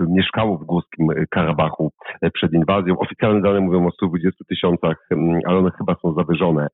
[0.00, 1.90] mieszkało w górskim Karabachu
[2.34, 2.98] przed inwazją.
[2.98, 5.08] Oficjalne dane mówią o 120 tysiącach,
[5.46, 6.68] ale one chyba są zawyżone.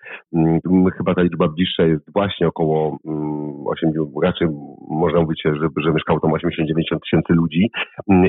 [0.97, 2.99] Chyba ta liczba bliższa jest właśnie około
[3.67, 4.49] 80, raczej
[4.91, 7.71] można mówić, że, że mieszkało tam 80-90 tysięcy ludzi.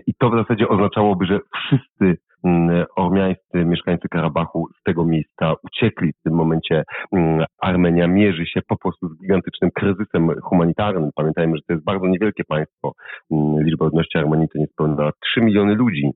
[0.08, 6.14] I to w zasadzie oznaczałoby, że wszyscy Mm, ormiańscy mieszkańcy Karabachu z tego miejsca uciekli.
[6.14, 11.10] W tym momencie mm, Armenia mierzy się po prostu z gigantycznym kryzysem humanitarnym.
[11.16, 12.94] Pamiętajmy, że to jest bardzo niewielkie państwo.
[13.32, 16.12] Mm, liczba ludności Armenii to niespełna 3 miliony ludzi.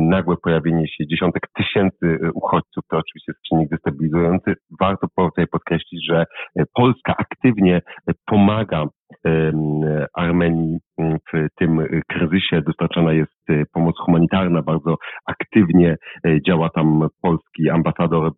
[0.00, 4.54] Nagłe pojawienie się dziesiątek tysięcy y, uchodźców to oczywiście jest czynnik destabilizujący.
[4.80, 6.24] Warto tutaj podkreślić, że
[6.60, 7.76] y, Polska aktywnie
[8.10, 8.86] y, pomaga
[10.14, 12.62] Armenii w tym kryzysie.
[12.62, 15.96] Dostarczana jest pomoc humanitarna, bardzo aktywnie
[16.46, 18.32] działa tam polski ambasador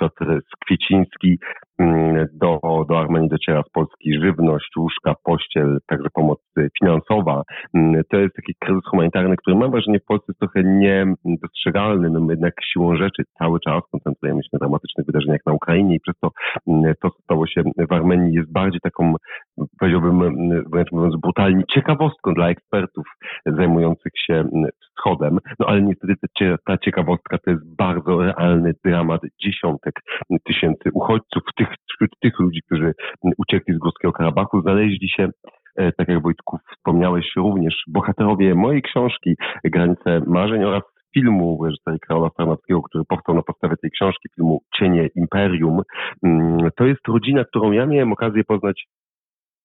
[0.00, 1.38] Piotr Skwieciński.
[1.80, 6.38] Mm, do, do Armenii dociera z Polski żywność, łóżka, pościel, także pomoc
[6.78, 7.42] finansowa.
[7.74, 10.62] Mm, to jest taki kryzys humanitarny, który mam wrażenie w Polsce jest trochę
[11.24, 12.10] niedostrzegalny.
[12.10, 16.00] No my jednak siłą rzeczy cały czas koncentrujemy się na dramatycznych wydarzeniach na Ukrainie i
[16.00, 16.30] przez to
[16.68, 19.14] mm, to, co stało się w Armenii jest bardziej taką,
[19.80, 20.18] powiedziałbym
[20.72, 21.62] wręcz mówiąc brutalnie,
[21.98, 23.06] ciekawostką dla ekspertów
[23.46, 24.44] zajmujących się
[24.80, 25.38] wschodem.
[25.58, 26.14] No ale niestety
[26.66, 29.94] ta ciekawostka to jest bardzo realny dramat dziesiątek
[30.44, 31.68] tysięcy uchodźców, tych
[32.20, 32.94] tych, ludzi, którzy
[33.38, 35.28] uciekli z Górskiego Karabachu, znaleźli się
[35.76, 39.34] e, tak jak Wojtku wspomniałeś również, bohaterowie mojej książki
[39.64, 40.82] Granice Marzeń oraz
[41.14, 45.82] filmu reżysera Karola Starnowskiego, który powstał na podstawie tej książki, filmu Cienie Imperium.
[46.22, 48.84] Mm, to jest rodzina, którą ja miałem okazję poznać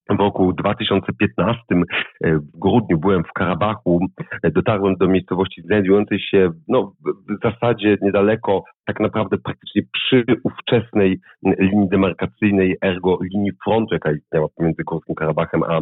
[0.09, 3.99] w roku 2015 e, w grudniu byłem w Karabachu,
[4.43, 11.19] e, dotarłem do miejscowości znajdującej się no, w zasadzie niedaleko, tak naprawdę praktycznie przy ówczesnej
[11.59, 15.79] linii demarkacyjnej, ergo linii frontu, jaka istniała pomiędzy Górskim Karabachem a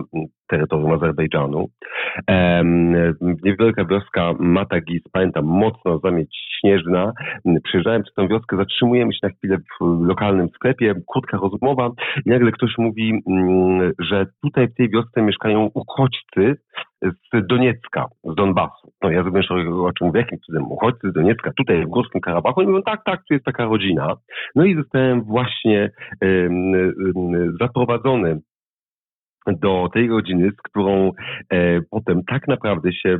[0.47, 1.67] terytorium Azerbejdżanu.
[3.43, 7.13] Niewielka wioska Matagis, pamiętam, mocno zamieć śnieżna.
[7.63, 11.89] Przyjeżdżałem przez tę wioskę, zatrzymujemy się na chwilę w lokalnym sklepie, krótka rozmowa
[12.25, 16.55] i nagle ktoś mówi, mm, że tutaj w tej wiosce mieszkają uchodźcy
[17.01, 18.91] z Doniecka, z Donbasu.
[19.03, 22.61] No ja zrobiłem o czym mówię, jakim cudem uchodźcy z Doniecka, tutaj w Górskim Karabachu.
[22.61, 24.15] I mówią, tak, tak, tu jest taka rodzina.
[24.55, 25.91] No i zostałem właśnie
[27.59, 28.39] zaprowadzony
[29.47, 31.11] do tej rodziny, z którą
[31.49, 33.17] e, potem tak naprawdę się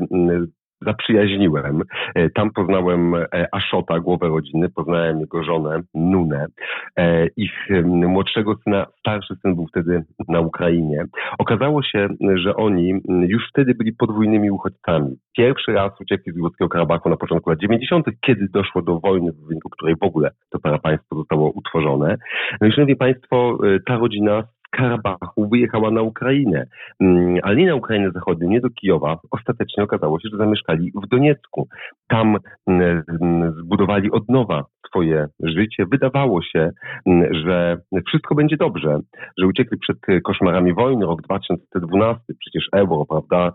[0.82, 1.82] zaprzyjaźniłem.
[2.16, 6.46] E, tam poznałem e, Aszota, głowę rodziny, poznałem jego żonę, Nunę.
[6.98, 7.52] E, ich
[7.86, 11.06] młodszego syna, starszy syn był wtedy na Ukrainie.
[11.38, 12.94] Okazało się, że oni
[13.28, 15.16] już wtedy byli podwójnymi uchodźcami.
[15.38, 19.48] Pierwszy raz uciekli z Górskiego Karabachu na początku lat 90., kiedy doszło do wojny, w
[19.48, 22.18] wyniku której w ogóle to parapaństwo zostało utworzone.
[22.62, 26.66] No i szanowni państwo, ta rodzina Karabachu wyjechała na Ukrainę,
[27.00, 29.20] mm, ale nie na Ukrainę Zachodnią, nie do Kijowa.
[29.32, 31.68] Ostatecznie okazało się, że zamieszkali w Doniecku.
[32.08, 35.86] Tam mm, mm, zbudowali od nowa swoje życie.
[35.92, 36.70] Wydawało się,
[37.32, 39.00] że wszystko będzie dobrze,
[39.38, 43.52] że uciekli przed koszmarami wojny, rok 2012, przecież euro, prawda?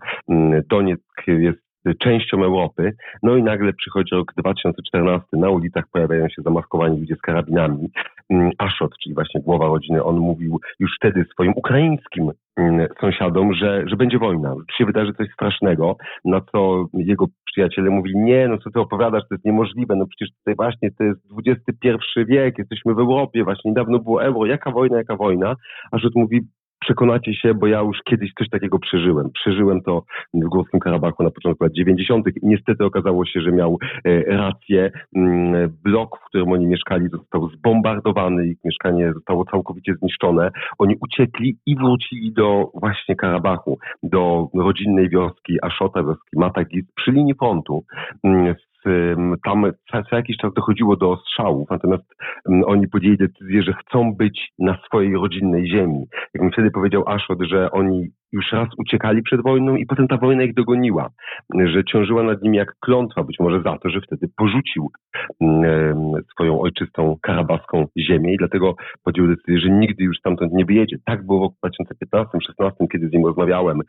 [0.69, 1.67] Donieck jest
[1.99, 2.93] częścią Europy.
[3.23, 7.89] No i nagle przychodzi rok 2014, na ulicach pojawiają się zamaskowani ludzie z karabinami.
[8.29, 13.83] Mm, Ashot, czyli właśnie głowa rodziny, on mówił już wtedy swoim ukraińskim mm, sąsiadom, że,
[13.87, 18.57] że będzie wojna, że się wydarzy coś strasznego, na co jego przyjaciele mówili, nie, no
[18.57, 22.93] co ty opowiadasz, to jest niemożliwe, no przecież tutaj właśnie to jest XXI wiek, jesteśmy
[22.93, 25.55] w Europie, właśnie niedawno było euro, jaka wojna, jaka wojna,
[25.91, 26.41] a Żyd mówi,
[26.79, 29.29] przekonacie się, bo ja już kiedyś coś takiego przeżyłem.
[29.33, 32.27] Przeżyłem to w Górskim Karabachu na początku lat 90.
[32.27, 34.91] i niestety okazało się, że miał e, rację.
[35.15, 40.51] Mm, blok, w którym oni mieszkali, został zbombardowany, ich mieszkanie zostało całkowicie zniszczone.
[40.77, 47.33] Oni uciekli i wrócili do właśnie Karabachu, do rodzinnej wioski Aszota, wioski Matagis przy linii
[47.33, 47.83] frontu
[48.23, 48.55] mm,
[49.45, 49.65] tam
[50.09, 52.15] co, jakiś czas dochodziło do ostrzałów, natomiast
[52.65, 56.05] oni podjęli decyzję, że chcą być na swojej rodzinnej ziemi.
[56.33, 60.17] Jak mi wtedy powiedział Ashot, że oni już raz uciekali przed wojną i potem ta
[60.17, 61.09] wojna ich dogoniła,
[61.65, 64.91] że ciążyła nad nim jak klątwa, być może za to, że wtedy porzucił
[66.31, 70.97] swoją ojczystą karabaską ziemię i dlatego podjął decyzję, że nigdy już stamtąd nie wyjedzie.
[71.05, 71.73] Tak było w roku
[72.61, 73.79] 2015-16, kiedy z nim rozmawiałem,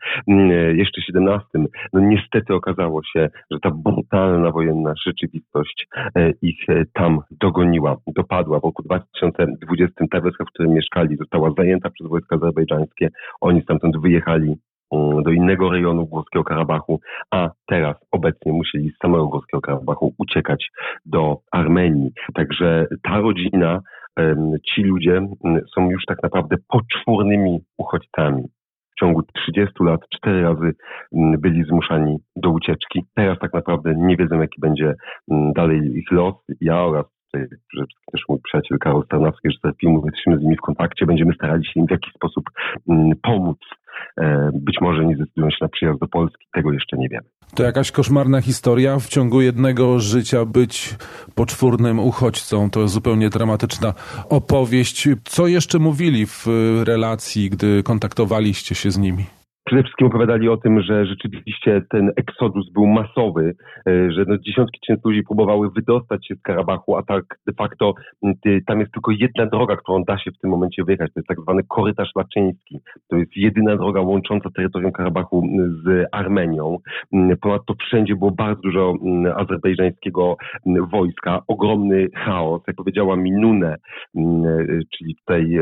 [0.73, 1.47] jeszcze 17.
[1.93, 8.59] No niestety okazało się, że ta brutalna wojenna rzeczywistość e, ich e, tam dogoniła, dopadła.
[8.59, 13.09] W roku 2020 ta wioska, w której mieszkali, została zajęta przez wojska azerbejdżańskie.
[13.41, 16.99] Oni stamtąd wyjechali mm, do innego rejonu Górskiego Karabachu,
[17.31, 20.67] a teraz obecnie musieli z samego Górskiego Karabachu uciekać
[21.05, 22.11] do Armenii.
[22.33, 23.81] Także ta rodzina,
[24.69, 28.43] ci ludzie mm, są już tak naprawdę poczwórnymi uchodźcami.
[28.91, 30.71] W ciągu 30 lat cztery razy
[31.13, 33.03] mm, byli zmuszani do ucieczki.
[33.15, 34.95] Teraz tak naprawdę nie wiedzą, jaki będzie
[35.55, 36.35] dalej ich los.
[36.61, 37.05] Ja oraz
[37.73, 41.65] że też mój przyjaciel Karol Starnowski, reżyser filmu, jesteśmy z nimi w kontakcie, będziemy starali
[41.65, 42.43] się im w jakiś sposób
[43.21, 43.57] pomóc.
[44.17, 47.27] E, być może nie zdecydują się na przyjazd do Polski, tego jeszcze nie wiemy.
[47.55, 50.95] To jakaś koszmarna historia w ciągu jednego życia być
[51.35, 52.69] poczwórnym uchodźcą.
[52.69, 53.93] To zupełnie dramatyczna
[54.29, 55.07] opowieść.
[55.23, 56.45] Co jeszcze mówili w
[56.83, 59.38] relacji, gdy kontaktowaliście się z nimi?
[59.69, 63.55] Przede wszystkim opowiadali o tym, że rzeczywiście ten eksodus był masowy,
[63.87, 67.93] e, że no dziesiątki tysięcy ludzi próbowały wydostać się z Karabachu, a tak de facto
[68.67, 71.13] tam jest tylko jedna droga, którą da się w tym momencie wyjechać.
[71.13, 72.79] To jest tak zwany korytarz laczyński.
[73.09, 75.47] To jest jedyna droga łącząca terytorium Karabachu
[75.83, 76.77] z Armenią.
[77.41, 78.93] Ponadto wszędzie było bardzo dużo
[79.35, 80.37] azerbejdżańskiego
[80.91, 82.61] wojska, ogromny chaos.
[82.67, 83.75] Jak powiedziała mi Nune,
[84.97, 85.59] czyli tutaj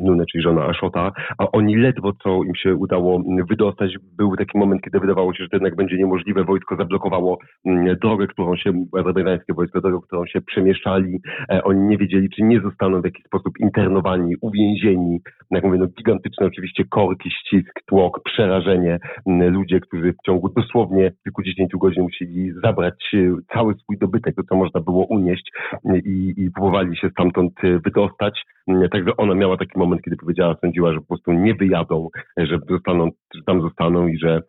[0.00, 3.96] Nune, czyli żona Ashota, a oni ledwo co im się udało wydostać.
[4.16, 6.44] Był taki moment, kiedy wydawało się, że to jednak będzie niemożliwe.
[6.44, 11.20] Wojsko zablokowało mm, drogę, którą się, azerbejdżańskie wojsko, drogę, którą się przemieszczali.
[11.50, 15.20] E, oni nie wiedzieli, czy nie zostaną w jakiś sposób internowani, uwięzieni.
[15.50, 18.98] Jak mówię, no gigantyczne oczywiście korki, ścisk, tłok, przerażenie.
[19.26, 24.42] Mm, ludzie, którzy w ciągu dosłownie kilkudziesięciu godzin musieli zabrać e, cały swój dobytek, to
[24.42, 25.52] co można było unieść
[25.84, 28.42] mm, i, i próbowali się stamtąd e, wydostać.
[28.90, 33.10] Także ona miała taki moment, kiedy powiedziała, sądziła, że po prostu nie wyjadą, że zostaną
[33.34, 34.42] że tam zostaną i że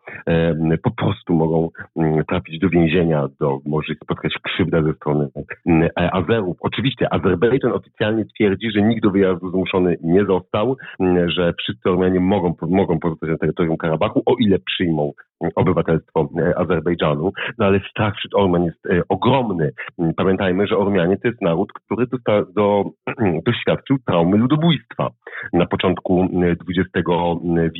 [0.82, 5.28] po prostu mogą m, trafić do więzienia, do, może spotkać krzywdę ze strony
[5.66, 6.56] e, Azerów.
[6.60, 12.20] Oczywiście Azerbejdżan oficjalnie twierdzi, że nikt do wyjazdu zmuszony nie został, m, że wszyscy Ormianie
[12.20, 15.12] mogą, mogą pozostać na terytorium Karabachu, o ile przyjmą
[15.54, 19.72] obywatelstwo e, Azerbejdżanu, no ale strach wśród Ormian jest e, ogromny.
[20.16, 22.06] Pamiętajmy, że Ormianie to jest naród, który
[22.54, 22.84] do,
[23.46, 25.10] doświadczył traumy ludobójstwa
[25.52, 26.28] na początku
[26.68, 27.08] XX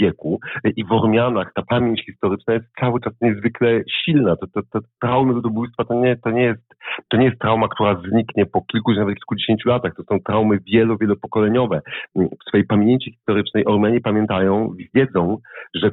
[0.01, 0.41] wieku
[0.77, 4.37] i w Ormianach ta pamięć historyczna jest cały czas niezwykle silna.
[4.37, 6.75] To, to, to traumy ludobójstwa to nie, to, nie jest,
[7.09, 9.95] to nie jest trauma, która zniknie po kilku, nawet kilkudziesięciu latach.
[9.97, 11.81] To są traumy wielo, wielopokoleniowe.
[12.17, 15.39] W swojej pamięci historycznej Ormianie pamiętają, wiedzą,
[15.75, 15.91] że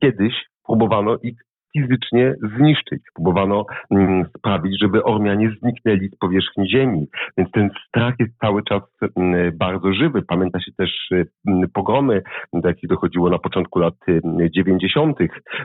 [0.00, 0.34] kiedyś
[0.64, 1.36] próbowano ich
[1.78, 3.02] fizycznie zniszczyć.
[3.14, 7.06] Próbowano mm, sprawić, żeby Ormianie zniknęli z powierzchni ziemi.
[7.38, 8.82] Więc ten strach jest cały czas
[9.16, 10.22] mm, bardzo żywy.
[10.22, 12.22] Pamięta się też y, mm, pogromy,
[12.52, 13.94] do jakich dochodziło na początku lat
[14.56, 15.18] 90.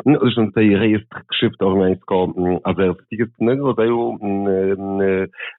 [0.05, 4.17] No, zresztą tutaj rejestr krzywd ormiańsko-azerskich jest pewnego rodzaju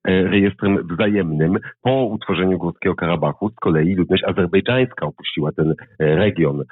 [0.05, 1.59] e, rejestrem wzajemnym.
[1.82, 6.62] Po utworzeniu Górskiego Karabachu z kolei ludność azerbejdżańska opuściła ten e, region.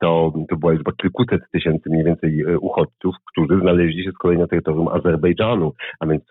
[0.00, 4.18] To, to była liczba kilkuset tysięcy mniej więcej e, uchodźców uchodźców, którzy znaleźli się z
[4.18, 6.24] kolei na terytorium Azerbejdżanu, a więc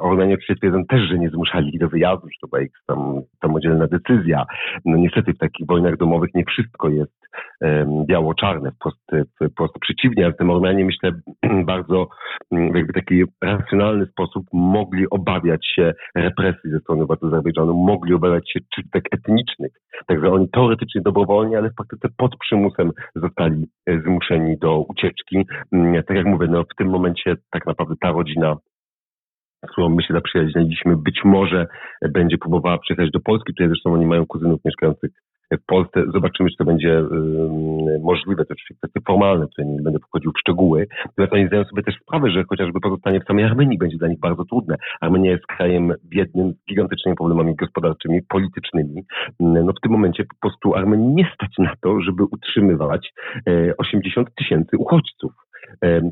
[0.00, 3.86] Ormianie twierdzą też, że nie zmuszali ich do wyjazdu, że to była ich tam samodzielna
[3.86, 4.44] decyzja.
[4.84, 7.18] No niestety w takich wojnach domowych nie wszystko jest
[8.06, 9.00] biało-czarne, wprost,
[9.52, 11.12] wprost przeciwnie, ale tym Ormianie myślę
[11.72, 12.08] bardzo
[12.52, 18.60] jakby taki racjonalny sposób mogli obawiać się represji ze strony władz Azerbejdżanu, mogli obawiać się
[18.74, 19.72] czystek etnicznych.
[20.06, 25.46] Także oni teoretycznie dobrowolnie, ale w praktyce pod przymusem zostali e, zmuszeni do ucieczki
[26.06, 28.56] tak jak mówię, no w tym momencie tak naprawdę ta rodzina
[29.66, 31.66] którą my się zaprzyjaźniliśmy, być może
[32.10, 33.52] będzie próbowała przyjechać do Polski.
[33.52, 35.10] Tutaj zresztą oni mają kuzynów mieszkających
[35.52, 36.04] w Polsce.
[36.12, 37.04] Zobaczymy, czy to będzie y,
[38.02, 38.44] możliwe.
[38.44, 40.86] To oczywiście kwestie formalne, tutaj nie będę wchodził w szczegóły.
[41.06, 44.20] Natomiast oni zdają sobie też sprawę, że chociażby pozostanie w samej Armenii będzie dla nich
[44.20, 44.76] bardzo trudne.
[45.00, 49.02] Armenia jest krajem biednym, z gigantycznymi problemami gospodarczymi, politycznymi.
[49.40, 53.12] No w tym momencie po prostu Armenii nie stać na to, żeby utrzymywać
[53.78, 55.32] 80 e, tysięcy uchodźców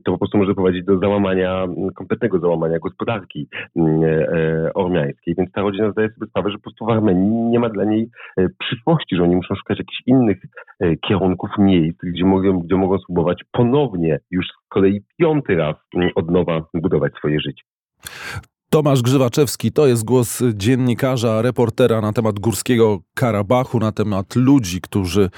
[0.04, 5.34] to po prostu może prowadzić do załamania, kompletnego załamania gospodarki e, ormiańskiej.
[5.38, 8.11] Więc ta rodzina zdaje sobie sprawę, że po prostu w Armenii nie ma dla niej
[8.36, 10.38] e, przyszłości, że oni muszą szukać jakichś innych
[10.80, 15.76] e, kierunków, miejsc, gdzie mogą, gdzie mogą spróbować ponownie, już z kolei piąty raz
[16.14, 17.62] od nowa budować swoje życie.
[18.71, 25.31] Tomasz Grzywaczewski to jest głos dziennikarza, reportera na temat Górskiego Karabachu, na temat ludzi, którzy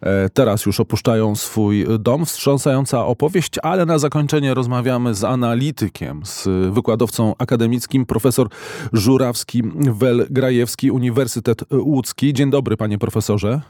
[0.00, 2.26] e, teraz już opuszczają swój dom.
[2.26, 8.48] Wstrząsająca opowieść, ale na zakończenie rozmawiamy z analitykiem, z wykładowcą akademickim, profesor
[8.92, 12.32] Żurawski, Welgrajewski, Uniwersytet Łódzki.
[12.32, 13.60] Dzień dobry, panie profesorze.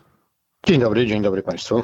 [0.67, 1.83] Dzień dobry, dzień dobry państwu.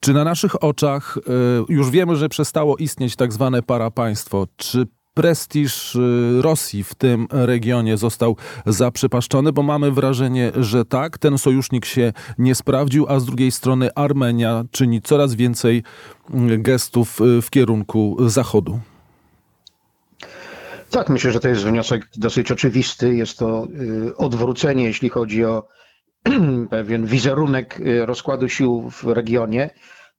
[0.00, 1.30] Czy na naszych oczach e,
[1.68, 4.46] już wiemy, że przestało istnieć tak zwane parapaństwo?
[4.56, 4.86] Czy
[5.16, 8.36] prestiż y, Rosji w tym regionie został
[8.66, 13.94] zaprzepaszczony, bo mamy wrażenie, że tak, ten sojusznik się nie sprawdził, a z drugiej strony
[13.94, 15.82] Armenia czyni coraz więcej
[16.52, 18.80] y, gestów y, w kierunku Zachodu.
[20.90, 23.14] Tak, myślę, że to jest wniosek dosyć oczywisty.
[23.14, 23.68] Jest to
[24.16, 25.68] odwrócenie, jeśli chodzi o
[26.70, 29.70] pewien wizerunek rozkładu sił w regionie.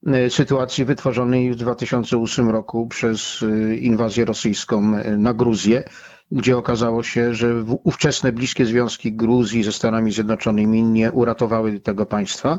[0.06, 5.84] E, sytuacji wytworzonej w 2008 roku przez e, inwazję rosyjską e, na Gruzję,
[6.32, 12.58] gdzie okazało się, że ówczesne bliskie związki Gruzji ze Stanami Zjednoczonymi nie uratowały tego państwa.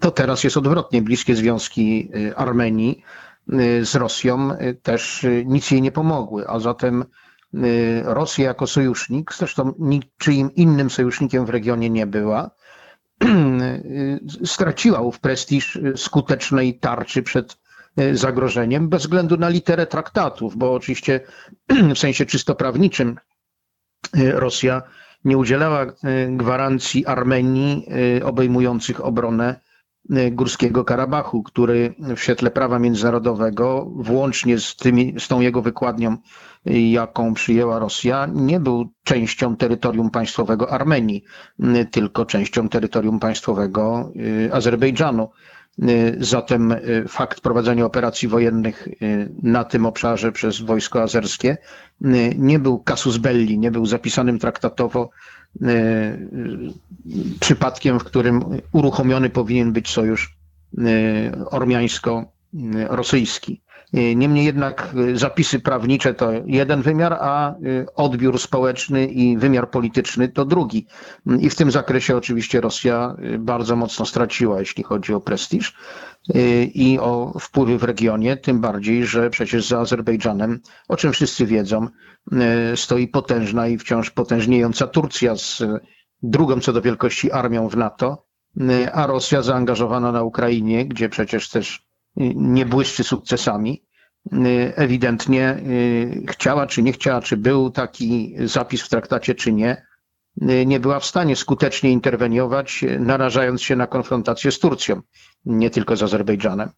[0.00, 1.02] To teraz jest odwrotnie.
[1.02, 3.02] Bliskie związki Armenii
[3.82, 4.50] z Rosją
[4.82, 7.04] też nic jej nie pomogły, a zatem
[8.04, 12.50] Rosja jako sojusznik, zresztą niczyim innym sojusznikiem w regionie nie była,
[14.44, 17.58] straciła ów prestiż skutecznej tarczy przed
[17.96, 21.20] e, zagrożeniem bez względu na literę traktatów, bo oczywiście
[21.94, 23.16] w sensie czysto prawniczym
[24.18, 24.82] e, Rosja
[25.24, 25.92] nie udzielała e,
[26.28, 27.86] gwarancji Armenii
[28.24, 29.60] obejmujących obronę
[30.30, 36.16] Górskiego Karabachu, który w świetle prawa międzynarodowego, włącznie z, tymi, z tą jego wykładnią,
[36.64, 41.24] jaką przyjęła Rosja, nie był częścią terytorium państwowego Armenii,
[41.90, 44.12] tylko częścią terytorium państwowego
[44.46, 45.28] y, Azerbejdżanu.
[45.82, 48.88] Y, zatem y, fakt prowadzenia operacji wojennych
[49.42, 51.56] na tym obszarze przez wojsko azerskie
[52.36, 55.10] nie był casus belli, nie był zapisanym traktatowo
[57.40, 60.36] przypadkiem, w którym uruchomiony powinien być sojusz
[61.50, 63.60] ormiańsko-rosyjski.
[63.92, 67.54] Niemniej jednak zapisy prawnicze to jeden wymiar, a
[67.96, 70.86] odbiór społeczny i wymiar polityczny to drugi.
[71.40, 75.76] I w tym zakresie oczywiście Rosja bardzo mocno straciła, jeśli chodzi o prestiż
[76.74, 81.88] i o wpływy w regionie, tym bardziej, że przecież za Azerbejdżanem, o czym wszyscy wiedzą,
[82.74, 85.62] stoi potężna i wciąż potężniejąca Turcja z
[86.22, 88.26] drugą co do wielkości armią w NATO,
[88.92, 93.84] a Rosja zaangażowana na Ukrainie, gdzie przecież też nie błyszczy sukcesami.
[94.74, 95.62] Ewidentnie
[96.28, 99.86] chciała, czy nie chciała, czy był taki zapis w traktacie, czy nie,
[100.66, 105.00] nie była w stanie skutecznie interweniować, narażając się na konfrontację z Turcją,
[105.44, 106.70] nie tylko z Azerbejdżanem.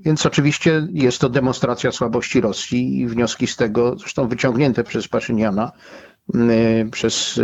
[0.00, 5.72] Więc oczywiście jest to demonstracja słabości Rosji i wnioski z tego, zresztą wyciągnięte przez Paszyniana,
[6.90, 7.40] przez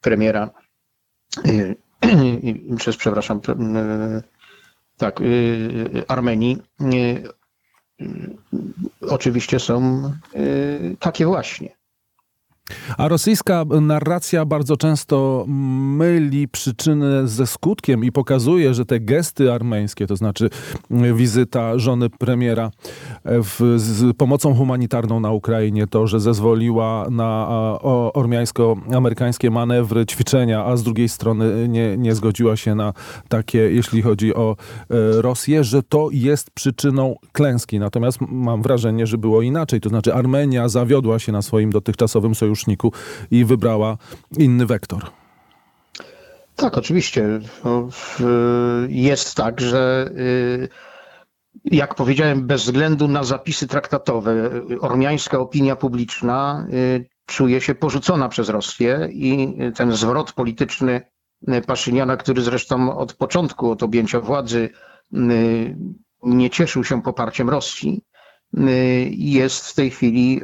[0.00, 0.50] premiera,
[2.78, 3.40] przez, przepraszam,
[4.96, 5.20] tak,
[6.08, 6.58] Armenii,
[9.00, 10.02] oczywiście są
[11.00, 11.75] takie właśnie.
[12.98, 20.06] A rosyjska narracja bardzo często myli przyczynę ze skutkiem i pokazuje, że te gesty armeńskie,
[20.06, 20.50] to znaczy
[20.90, 22.70] wizyta żony premiera
[23.24, 27.48] w, z pomocą humanitarną na Ukrainie, to, że zezwoliła na
[28.14, 32.92] ormiańsko-amerykańskie manewry, ćwiczenia, a z drugiej strony nie, nie zgodziła się na
[33.28, 34.56] takie, jeśli chodzi o
[34.90, 37.78] e, Rosję, że to jest przyczyną klęski.
[37.78, 39.80] Natomiast mam wrażenie, że było inaczej.
[39.80, 42.92] To znaczy Armenia zawiodła się na swoim dotychczasowym sojuszu sojuszniku
[43.30, 43.96] i wybrała
[44.38, 45.10] inny wektor.
[46.56, 47.40] Tak, oczywiście.
[47.64, 47.88] No,
[48.88, 50.68] jest tak, że y,
[51.64, 54.50] jak powiedziałem, bez względu na zapisy traktatowe,
[54.80, 61.00] ormiańska opinia publiczna y, czuje się porzucona przez Rosję i ten zwrot polityczny
[61.66, 64.70] Paszyniana, który zresztą od początku, od objęcia władzy
[65.14, 65.76] y,
[66.22, 68.15] nie cieszył się poparciem Rosji, Y,
[69.10, 70.40] jest w tej chwili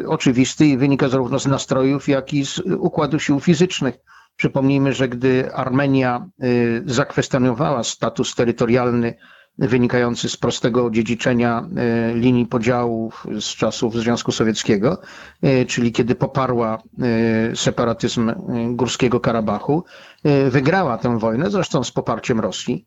[0.00, 3.94] y, oczywisty i wynika zarówno z nastrojów, jak i z układu sił fizycznych.
[4.36, 9.14] Przypomnijmy, że gdy Armenia y, zakwestionowała status terytorialny
[9.58, 11.68] wynikający z prostego odziedziczenia
[12.14, 15.00] linii podziałów z czasów Związku Sowieckiego,
[15.68, 16.82] czyli kiedy poparła
[17.54, 18.32] separatyzm
[18.76, 19.84] Górskiego Karabachu,
[20.50, 22.86] wygrała tę wojnę, zresztą z poparciem Rosji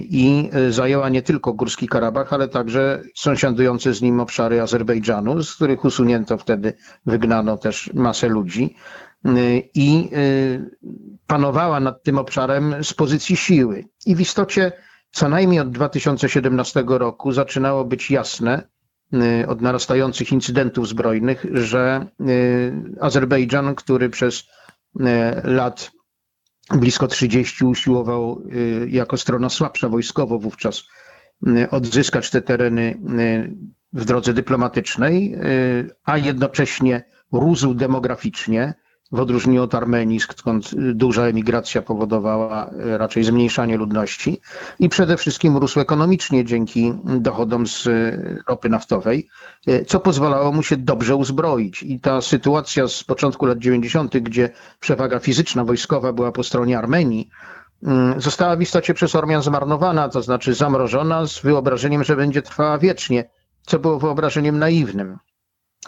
[0.00, 5.84] i zajęła nie tylko Górski Karabach, ale także sąsiadujące z nim obszary Azerbejdżanu, z których
[5.84, 6.72] usunięto wtedy,
[7.06, 8.76] wygnano też masę ludzi
[9.74, 10.10] i
[11.26, 13.84] panowała nad tym obszarem z pozycji siły.
[14.06, 14.72] I w istocie
[15.10, 18.68] co najmniej od 2017 roku zaczynało być jasne,
[19.48, 22.06] od narastających incydentów zbrojnych, że
[23.00, 24.44] Azerbejdżan, który przez
[25.44, 25.90] lat
[26.74, 28.42] blisko 30 usiłował
[28.88, 30.82] jako strona słabsza wojskowo wówczas
[31.70, 32.98] odzyskać te tereny
[33.92, 35.36] w drodze dyplomatycznej,
[36.04, 38.74] a jednocześnie rósł demograficznie,
[39.12, 44.40] w odróżnieniu od Armenii, skąd duża emigracja powodowała raczej zmniejszanie ludności
[44.78, 47.88] i przede wszystkim rósł ekonomicznie dzięki dochodom z
[48.48, 49.28] ropy naftowej,
[49.86, 51.82] co pozwalało mu się dobrze uzbroić.
[51.82, 54.50] I ta sytuacja z początku lat 90., gdzie
[54.80, 57.28] przewaga fizyczna, wojskowa była po stronie Armenii,
[58.16, 63.30] została w istocie przez Ormian zmarnowana, to znaczy zamrożona z wyobrażeniem, że będzie trwała wiecznie,
[63.62, 65.18] co było wyobrażeniem naiwnym.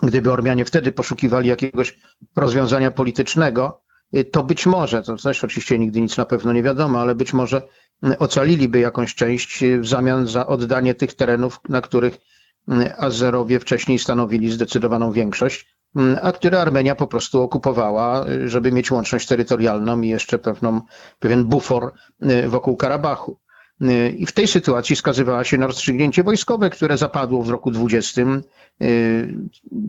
[0.03, 1.99] Gdyby Ormianie wtedy poszukiwali jakiegoś
[2.37, 3.83] rozwiązania politycznego,
[4.33, 7.63] to być może, to też oczywiście nigdy nic na pewno nie wiadomo, ale być może
[8.19, 12.19] ocaliliby jakąś część w zamian za oddanie tych terenów, na których
[12.99, 15.77] Azerowie wcześniej stanowili zdecydowaną większość,
[16.23, 20.81] a które Armenia po prostu okupowała, żeby mieć łączność terytorialną i jeszcze pewną,
[21.19, 21.93] pewien bufor
[22.49, 23.41] wokół Karabachu.
[24.17, 28.23] I w tej sytuacji skazywała się na rozstrzygnięcie wojskowe, które zapadło w roku 20.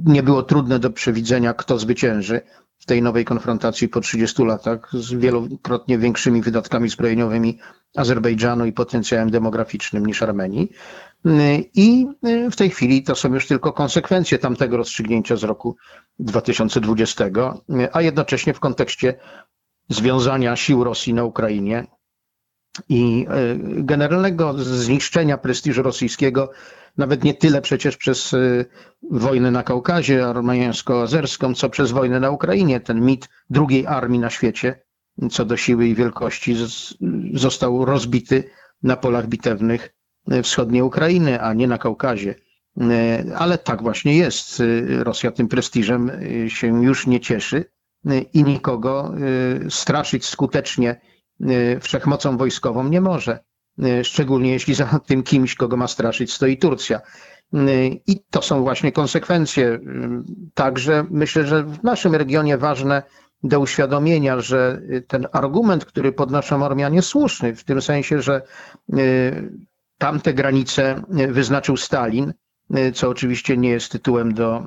[0.05, 2.41] Nie było trudne do przewidzenia, kto zwycięży
[2.79, 7.59] w tej nowej konfrontacji po 30 latach z wielokrotnie większymi wydatkami zbrojeniowymi
[7.95, 10.71] Azerbejdżanu i potencjałem demograficznym niż Armenii.
[11.73, 12.07] I
[12.51, 15.75] w tej chwili to są już tylko konsekwencje tamtego rozstrzygnięcia z roku
[16.19, 17.25] 2020,
[17.93, 19.13] a jednocześnie w kontekście
[19.89, 21.87] związania sił Rosji na Ukrainie
[22.89, 23.27] i
[23.61, 26.51] generalnego zniszczenia prestiżu rosyjskiego,
[26.97, 28.35] nawet nie tyle przecież przez
[29.11, 32.79] wojnę na Kaukazie armeńsko-azerską, co przez wojnę na Ukrainie.
[32.79, 34.81] Ten mit drugiej armii na świecie,
[35.31, 36.55] co do siły i wielkości,
[37.33, 38.43] został rozbity
[38.83, 39.93] na polach bitewnych
[40.43, 42.35] wschodniej Ukrainy, a nie na Kaukazie.
[43.37, 44.63] Ale tak właśnie jest.
[44.99, 46.11] Rosja tym prestiżem
[46.47, 47.65] się już nie cieszy
[48.33, 49.13] i nikogo
[49.69, 51.01] straszyć skutecznie
[51.81, 53.39] wszechmocą wojskową nie może.
[54.03, 57.01] Szczególnie jeśli za tym kimś, kogo ma straszyć, stoi Turcja.
[58.07, 59.79] I to są właśnie konsekwencje.
[60.53, 63.03] Także myślę, że w naszym regionie ważne
[63.43, 68.41] do uświadomienia, że ten argument, który podnoszą Ormianie, słuszny, w tym sensie, że
[69.97, 72.33] tamte granice wyznaczył Stalin,
[72.93, 74.65] co oczywiście nie jest tytułem do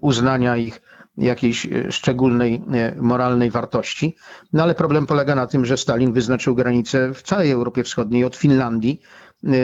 [0.00, 0.80] uznania ich
[1.16, 2.62] jakiejś szczególnej
[2.96, 4.16] moralnej wartości.
[4.52, 8.36] No ale problem polega na tym, że Stalin wyznaczył granice w całej Europie Wschodniej, od
[8.36, 9.00] Finlandii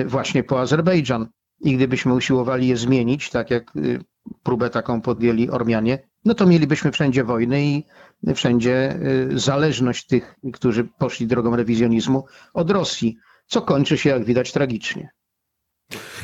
[0.06, 1.28] właśnie po Azerbejdżan.
[1.60, 3.72] I gdybyśmy usiłowali je zmienić, tak jak
[4.42, 7.84] próbę taką podjęli Ormianie, no to mielibyśmy wszędzie wojny i
[8.34, 8.98] wszędzie
[9.34, 12.24] zależność tych, którzy poszli drogą rewizjonizmu
[12.54, 15.10] od Rosji, co kończy się, jak widać, tragicznie.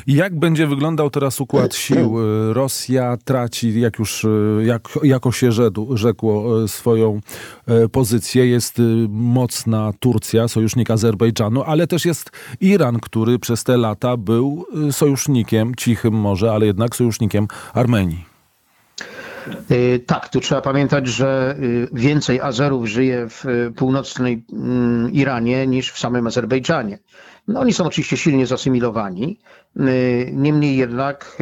[0.07, 2.15] Jak będzie wyglądał teraz układ sił?
[2.53, 4.25] Rosja traci, jak już
[4.65, 7.19] jak, jako się rzekł, rzekło, swoją
[7.91, 8.47] pozycję.
[8.47, 15.75] Jest mocna Turcja, sojusznik Azerbejdżanu, ale też jest Iran, który przez te lata był sojusznikiem,
[15.75, 18.25] cichym może, ale jednak sojusznikiem Armenii.
[20.05, 21.55] Tak, tu trzeba pamiętać, że
[21.93, 24.43] więcej Azerów żyje w północnej
[25.11, 26.99] Iranie niż w samym Azerbejdżanie.
[27.49, 29.39] No, oni są oczywiście silnie zasymilowani.
[30.31, 31.37] Niemniej jednak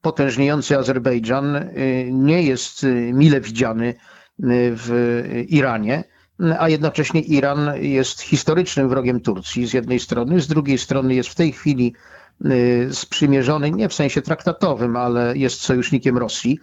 [0.00, 1.70] potężniejący Azerbejdżan
[2.10, 3.94] nie jest mile widziany
[4.38, 6.04] w Iranie,
[6.58, 11.34] a jednocześnie Iran jest historycznym wrogiem Turcji z jednej strony, z drugiej strony jest w
[11.34, 11.94] tej chwili
[12.90, 16.58] sprzymierzony nie w sensie traktatowym, ale jest sojusznikiem Rosji,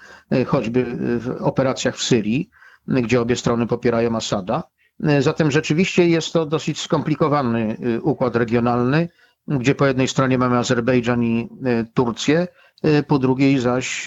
[0.48, 0.86] choćby
[1.20, 2.50] w operacjach w Syrii,
[2.88, 4.64] gdzie obie strony popierają Asada.
[5.20, 9.10] Zatem rzeczywiście jest to dosyć skomplikowany układ regionalny,
[9.48, 11.50] gdzie po jednej stronie mamy Azerbejdżan i
[11.94, 12.48] Turcję,
[13.08, 14.06] po drugiej zaś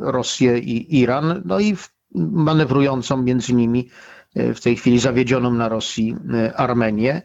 [0.00, 1.76] Rosję i Iran, no i
[2.14, 3.88] manewrującą między nimi
[4.34, 6.16] w tej chwili zawiedzioną na Rosji
[6.56, 7.22] Armenię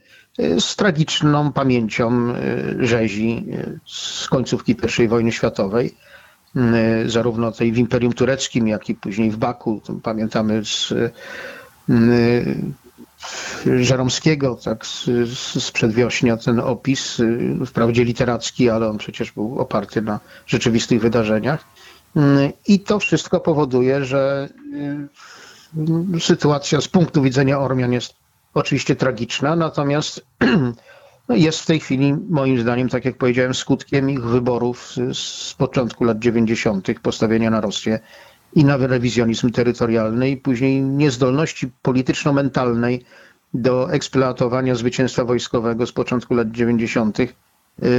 [0.59, 2.33] z tragiczną pamięcią
[2.79, 3.45] rzezi
[3.85, 5.93] z końcówki I wojny światowej,
[7.05, 9.81] zarówno tej w Imperium Tureckim, jak i później w Baku.
[10.03, 10.93] Pamiętamy z
[13.79, 15.05] Żeromskiego, tak, z,
[15.63, 17.21] z przedwiośnia ten opis,
[17.65, 21.65] wprawdzie literacki, ale on przecież był oparty na rzeczywistych wydarzeniach.
[22.67, 24.49] I to wszystko powoduje, że
[26.19, 28.13] sytuacja z punktu widzenia Ormian jest
[28.53, 30.25] oczywiście tragiczna, natomiast
[31.29, 36.03] no jest w tej chwili, moim zdaniem, tak jak powiedziałem, skutkiem ich wyborów z początku
[36.03, 37.99] lat 90., postawienia na Rosję
[38.53, 43.05] i na rewizjonizm terytorialny i później niezdolności polityczno-mentalnej
[43.53, 47.17] do eksploatowania zwycięstwa wojskowego z początku lat 90.,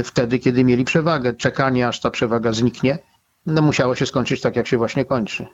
[0.03, 1.33] wtedy, kiedy mieli przewagę.
[1.33, 2.97] Czekanie, aż ta przewaga zniknie
[3.45, 5.45] no musiało się skończyć tak, jak się właśnie kończy.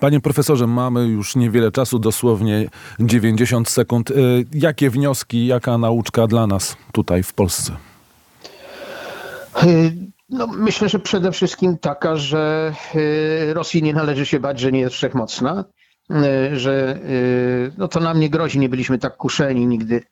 [0.00, 2.68] Panie profesorze, mamy już niewiele czasu, dosłownie
[3.00, 4.10] 90 sekund.
[4.10, 4.14] E,
[4.54, 7.76] Jakie wnioski, jaka nauczka dla nas tutaj w Polsce?
[10.34, 14.80] No, myślę, że przede wszystkim taka, że y, Rosji nie należy się bać, że nie
[14.80, 15.64] jest wszechmocna,
[16.10, 20.02] y, że y, no, to nam nie grozi, nie byliśmy tak kuszeni nigdy.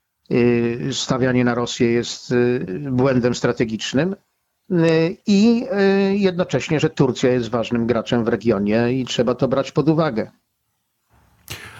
[0.93, 2.35] Stawianie na Rosję jest
[2.91, 4.17] błędem strategicznym.
[5.27, 5.67] I
[6.13, 10.31] jednocześnie, że Turcja jest ważnym graczem w regionie i trzeba to brać pod uwagę.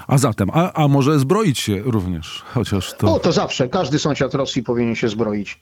[0.07, 3.69] A zatem, a, a może zbroić się również, chociaż to O, to zawsze.
[3.69, 5.61] Każdy sąsiad Rosji powinien się zbroić.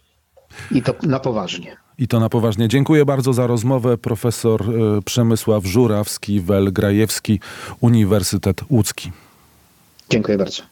[0.71, 1.77] I to na poważnie.
[1.99, 2.69] i to na poważnie.
[2.69, 3.99] Dziękuję bardzo za rozmowę.
[3.99, 7.41] Profesor e, Przemysław Żurawski, Welgrajewski,
[7.81, 9.13] Uniwersytet Łódzki.
[10.11, 10.63] Dziękuję bardzo.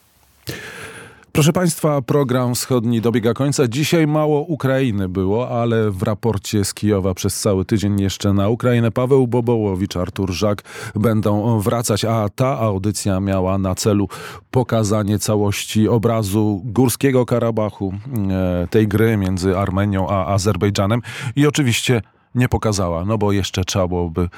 [1.38, 3.68] Proszę Państwa, program wschodni dobiega końca.
[3.68, 8.90] Dzisiaj mało Ukrainy było, ale w raporcie z Kijowa przez cały tydzień jeszcze na Ukrainę
[8.90, 10.62] Paweł Bobołowicz, Artur Żak
[10.94, 14.08] będą wracać, a ta audycja miała na celu
[14.50, 17.94] pokazanie całości obrazu Górskiego Karabachu,
[18.30, 21.02] e, tej gry między Armenią a Azerbejdżanem
[21.36, 22.02] i oczywiście
[22.34, 24.28] nie pokazała, no bo jeszcze trzeba byłoby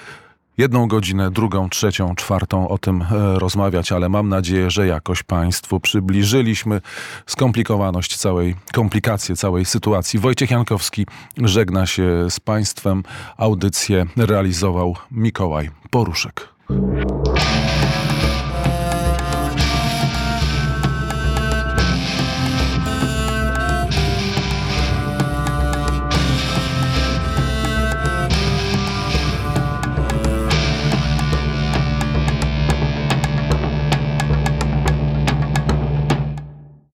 [0.60, 5.80] jedną godzinę, drugą, trzecią, czwartą o tym e, rozmawiać, ale mam nadzieję, że jakoś Państwu
[5.80, 6.80] przybliżyliśmy
[7.26, 10.20] skomplikowaność całej, komplikacje całej sytuacji.
[10.20, 11.06] Wojciech Jankowski
[11.36, 13.02] żegna się z Państwem.
[13.36, 16.48] Audycję realizował Mikołaj Poruszek.